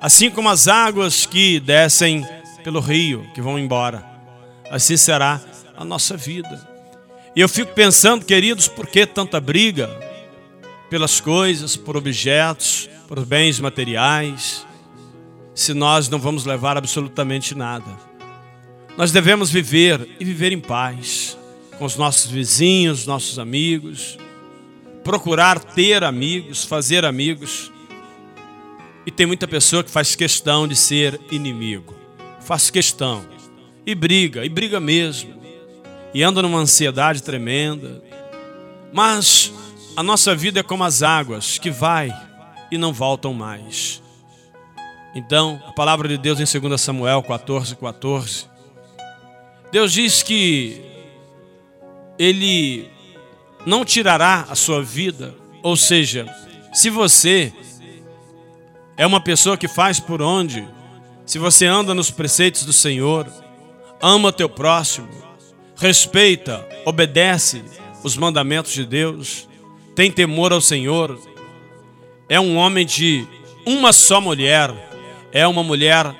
Assim 0.00 0.30
como 0.30 0.48
as 0.48 0.68
águas 0.68 1.26
que 1.26 1.58
descem 1.60 2.26
pelo 2.62 2.80
rio, 2.80 3.26
que 3.34 3.40
vão 3.40 3.58
embora, 3.58 4.04
assim 4.70 4.96
será 4.96 5.40
a 5.76 5.84
nossa 5.84 6.16
vida. 6.16 6.68
E 7.34 7.40
eu 7.40 7.48
fico 7.48 7.72
pensando, 7.72 8.24
queridos, 8.24 8.68
por 8.68 8.86
que 8.86 9.04
tanta 9.06 9.40
briga 9.40 9.90
pelas 10.88 11.20
coisas, 11.20 11.76
por 11.76 11.96
objetos, 11.96 12.88
por 13.08 13.24
bens 13.24 13.58
materiais, 13.58 14.64
se 15.54 15.72
nós 15.72 16.08
não 16.08 16.18
vamos 16.18 16.44
levar 16.44 16.76
absolutamente 16.76 17.54
nada? 17.54 17.90
Nós 18.96 19.12
devemos 19.12 19.50
viver 19.50 20.08
e 20.18 20.24
viver 20.24 20.52
em 20.52 20.60
paz 20.60 21.36
com 21.78 21.84
os 21.84 21.96
nossos 21.96 22.30
vizinhos, 22.30 23.06
nossos 23.06 23.38
amigos, 23.38 24.18
procurar 25.02 25.58
ter 25.58 26.04
amigos, 26.04 26.64
fazer 26.64 27.04
amigos. 27.04 27.72
E 29.06 29.10
tem 29.10 29.26
muita 29.26 29.46
pessoa 29.46 29.84
que 29.84 29.90
faz 29.90 30.14
questão 30.14 30.66
de 30.66 30.76
ser 30.76 31.20
inimigo, 31.30 31.94
faz 32.40 32.70
questão 32.70 33.24
e 33.86 33.94
briga, 33.94 34.44
e 34.44 34.48
briga 34.48 34.80
mesmo, 34.80 35.34
e 36.14 36.22
anda 36.22 36.40
numa 36.40 36.58
ansiedade 36.58 37.22
tremenda. 37.22 38.02
Mas 38.92 39.52
a 39.96 40.02
nossa 40.02 40.34
vida 40.34 40.60
é 40.60 40.62
como 40.62 40.84
as 40.84 41.02
águas 41.02 41.58
que 41.58 41.70
vai 41.70 42.14
e 42.70 42.78
não 42.78 42.92
voltam 42.92 43.34
mais. 43.34 44.03
Então, 45.14 45.62
a 45.66 45.72
palavra 45.72 46.08
de 46.08 46.18
Deus 46.18 46.40
em 46.40 46.60
2 46.60 46.80
Samuel 46.80 47.22
14, 47.22 47.76
14 47.76 48.54
Deus 49.74 49.92
diz 49.92 50.22
que 50.22 50.80
Ele 52.16 52.88
não 53.66 53.84
tirará 53.84 54.46
a 54.48 54.54
sua 54.54 54.80
vida. 54.80 55.34
Ou 55.64 55.76
seja, 55.76 56.32
se 56.72 56.88
você 56.88 57.52
é 58.96 59.04
uma 59.04 59.20
pessoa 59.20 59.56
que 59.56 59.66
faz 59.66 59.98
por 59.98 60.22
onde, 60.22 60.64
se 61.26 61.40
você 61.40 61.66
anda 61.66 61.92
nos 61.92 62.08
preceitos 62.08 62.64
do 62.64 62.72
Senhor, 62.72 63.26
ama 64.00 64.32
teu 64.32 64.48
próximo, 64.48 65.08
respeita, 65.74 66.64
obedece 66.84 67.64
os 68.04 68.16
mandamentos 68.16 68.72
de 68.72 68.84
Deus, 68.84 69.48
tem 69.96 70.08
temor 70.08 70.52
ao 70.52 70.60
Senhor, 70.60 71.18
é 72.28 72.38
um 72.38 72.56
homem 72.56 72.86
de 72.86 73.26
uma 73.66 73.92
só 73.92 74.20
mulher, 74.20 74.70
é 75.34 75.46
uma 75.48 75.64
mulher 75.64 76.14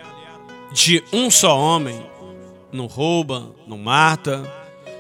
de 0.72 1.02
um 1.12 1.30
só 1.30 1.56
homem, 1.56 2.04
não 2.72 2.86
rouba, 2.86 3.54
não 3.64 3.78
mata. 3.78 4.44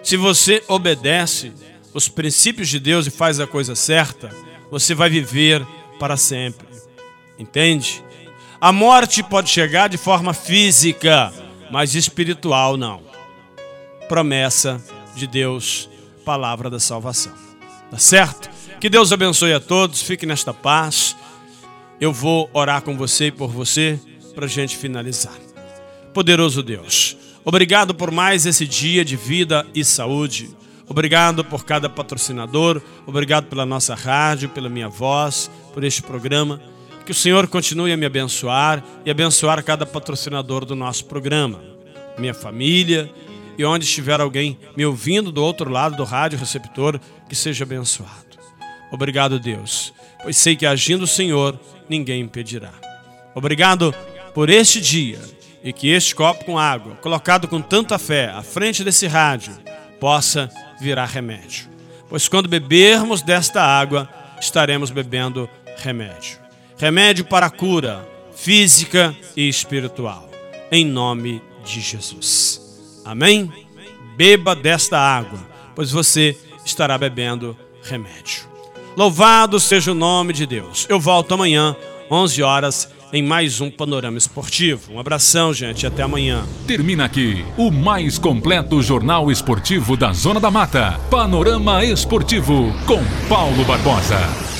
Se 0.04 0.16
você 0.16 0.62
obedece 0.68 1.52
os 1.92 2.08
princípios 2.08 2.68
de 2.68 2.78
Deus 2.78 3.08
e 3.08 3.10
faz 3.10 3.40
a 3.40 3.46
coisa 3.46 3.74
certa, 3.74 4.30
você 4.70 4.94
vai 4.94 5.10
viver 5.10 5.66
para 5.98 6.16
sempre. 6.16 6.68
Entende? 7.36 8.04
A 8.60 8.70
morte 8.70 9.20
pode 9.20 9.50
chegar 9.50 9.88
de 9.88 9.98
forma 9.98 10.32
física, 10.32 11.32
mas 11.70 11.96
espiritual 11.96 12.76
não. 12.76 13.02
Promessa 14.08 14.80
de 15.16 15.26
Deus, 15.26 15.88
palavra 16.24 16.70
da 16.70 16.78
salvação. 16.78 17.34
Tá 17.90 17.98
certo? 17.98 18.48
Que 18.80 18.88
Deus 18.88 19.12
abençoe 19.12 19.52
a 19.52 19.60
todos, 19.60 20.02
fique 20.02 20.24
nesta 20.24 20.54
paz. 20.54 21.16
Eu 22.00 22.12
vou 22.12 22.50
orar 22.52 22.82
com 22.82 22.96
você 22.96 23.26
e 23.26 23.32
por 23.32 23.50
você 23.50 23.98
para 24.34 24.46
a 24.46 24.48
gente 24.48 24.76
finalizar. 24.76 25.34
Poderoso 26.12 26.62
Deus. 26.62 27.16
Obrigado 27.44 27.94
por 27.94 28.10
mais 28.10 28.46
esse 28.46 28.66
dia 28.66 29.04
de 29.04 29.16
vida 29.16 29.66
e 29.74 29.84
saúde. 29.84 30.50
Obrigado 30.88 31.44
por 31.44 31.64
cada 31.64 31.88
patrocinador. 31.88 32.80
Obrigado 33.06 33.46
pela 33.46 33.64
nossa 33.64 33.94
rádio, 33.94 34.48
pela 34.48 34.68
minha 34.68 34.88
voz, 34.88 35.50
por 35.72 35.84
este 35.84 36.02
programa. 36.02 36.60
Que 37.04 37.12
o 37.12 37.14
Senhor 37.14 37.46
continue 37.48 37.92
a 37.92 37.96
me 37.96 38.06
abençoar 38.06 38.82
e 39.04 39.10
abençoar 39.10 39.62
cada 39.62 39.84
patrocinador 39.84 40.64
do 40.64 40.74
nosso 40.74 41.04
programa, 41.04 41.62
minha 42.18 42.34
família 42.34 43.10
e 43.56 43.64
onde 43.64 43.84
estiver 43.84 44.20
alguém 44.20 44.58
me 44.76 44.84
ouvindo 44.84 45.30
do 45.30 45.42
outro 45.42 45.70
lado 45.70 45.96
do 45.96 46.04
rádio 46.04 46.38
receptor, 46.38 47.00
que 47.28 47.34
seja 47.34 47.64
abençoado. 47.64 48.24
Obrigado, 48.90 49.38
Deus, 49.38 49.92
pois 50.22 50.36
sei 50.36 50.56
que 50.56 50.66
agindo 50.66 51.02
o 51.02 51.08
Senhor, 51.08 51.58
ninguém 51.88 52.20
impedirá. 52.20 52.72
Obrigado 53.34 53.94
por 54.34 54.50
este 54.50 54.80
dia 54.80 55.18
e 55.62 55.72
que 55.72 55.88
este 55.88 56.14
copo 56.14 56.44
com 56.44 56.58
água, 56.58 56.96
colocado 56.96 57.48
com 57.48 57.60
tanta 57.60 57.98
fé 57.98 58.28
à 58.28 58.42
frente 58.42 58.84
desse 58.84 59.06
rádio, 59.06 59.56
possa 59.98 60.50
virar 60.80 61.06
remédio. 61.06 61.68
Pois 62.08 62.28
quando 62.28 62.48
bebermos 62.48 63.22
desta 63.22 63.62
água, 63.62 64.08
estaremos 64.40 64.90
bebendo 64.90 65.48
remédio. 65.78 66.38
Remédio 66.76 67.24
para 67.24 67.46
a 67.46 67.50
cura 67.50 68.06
física 68.34 69.16
e 69.36 69.48
espiritual. 69.48 70.28
Em 70.70 70.84
nome 70.84 71.42
de 71.64 71.80
Jesus. 71.80 72.60
Amém? 73.04 73.50
Beba 74.16 74.54
desta 74.54 74.98
água, 74.98 75.38
pois 75.74 75.90
você 75.90 76.36
estará 76.64 76.98
bebendo 76.98 77.56
remédio. 77.82 78.53
Louvado 78.96 79.58
seja 79.58 79.90
o 79.90 79.94
nome 79.94 80.32
de 80.32 80.46
Deus. 80.46 80.86
Eu 80.88 81.00
volto 81.00 81.34
amanhã, 81.34 81.74
11 82.10 82.42
horas 82.42 82.88
em 83.12 83.22
mais 83.22 83.60
um 83.60 83.70
Panorama 83.70 84.16
Esportivo. 84.16 84.92
Um 84.92 85.00
abração, 85.00 85.52
gente, 85.52 85.86
até 85.86 86.02
amanhã. 86.02 86.44
Termina 86.66 87.04
aqui 87.04 87.44
o 87.56 87.70
mais 87.70 88.18
completo 88.18 88.80
jornal 88.82 89.30
esportivo 89.30 89.96
da 89.96 90.12
Zona 90.12 90.38
da 90.38 90.50
Mata. 90.50 90.98
Panorama 91.10 91.84
Esportivo 91.84 92.72
com 92.86 93.02
Paulo 93.28 93.64
Barbosa. 93.64 94.53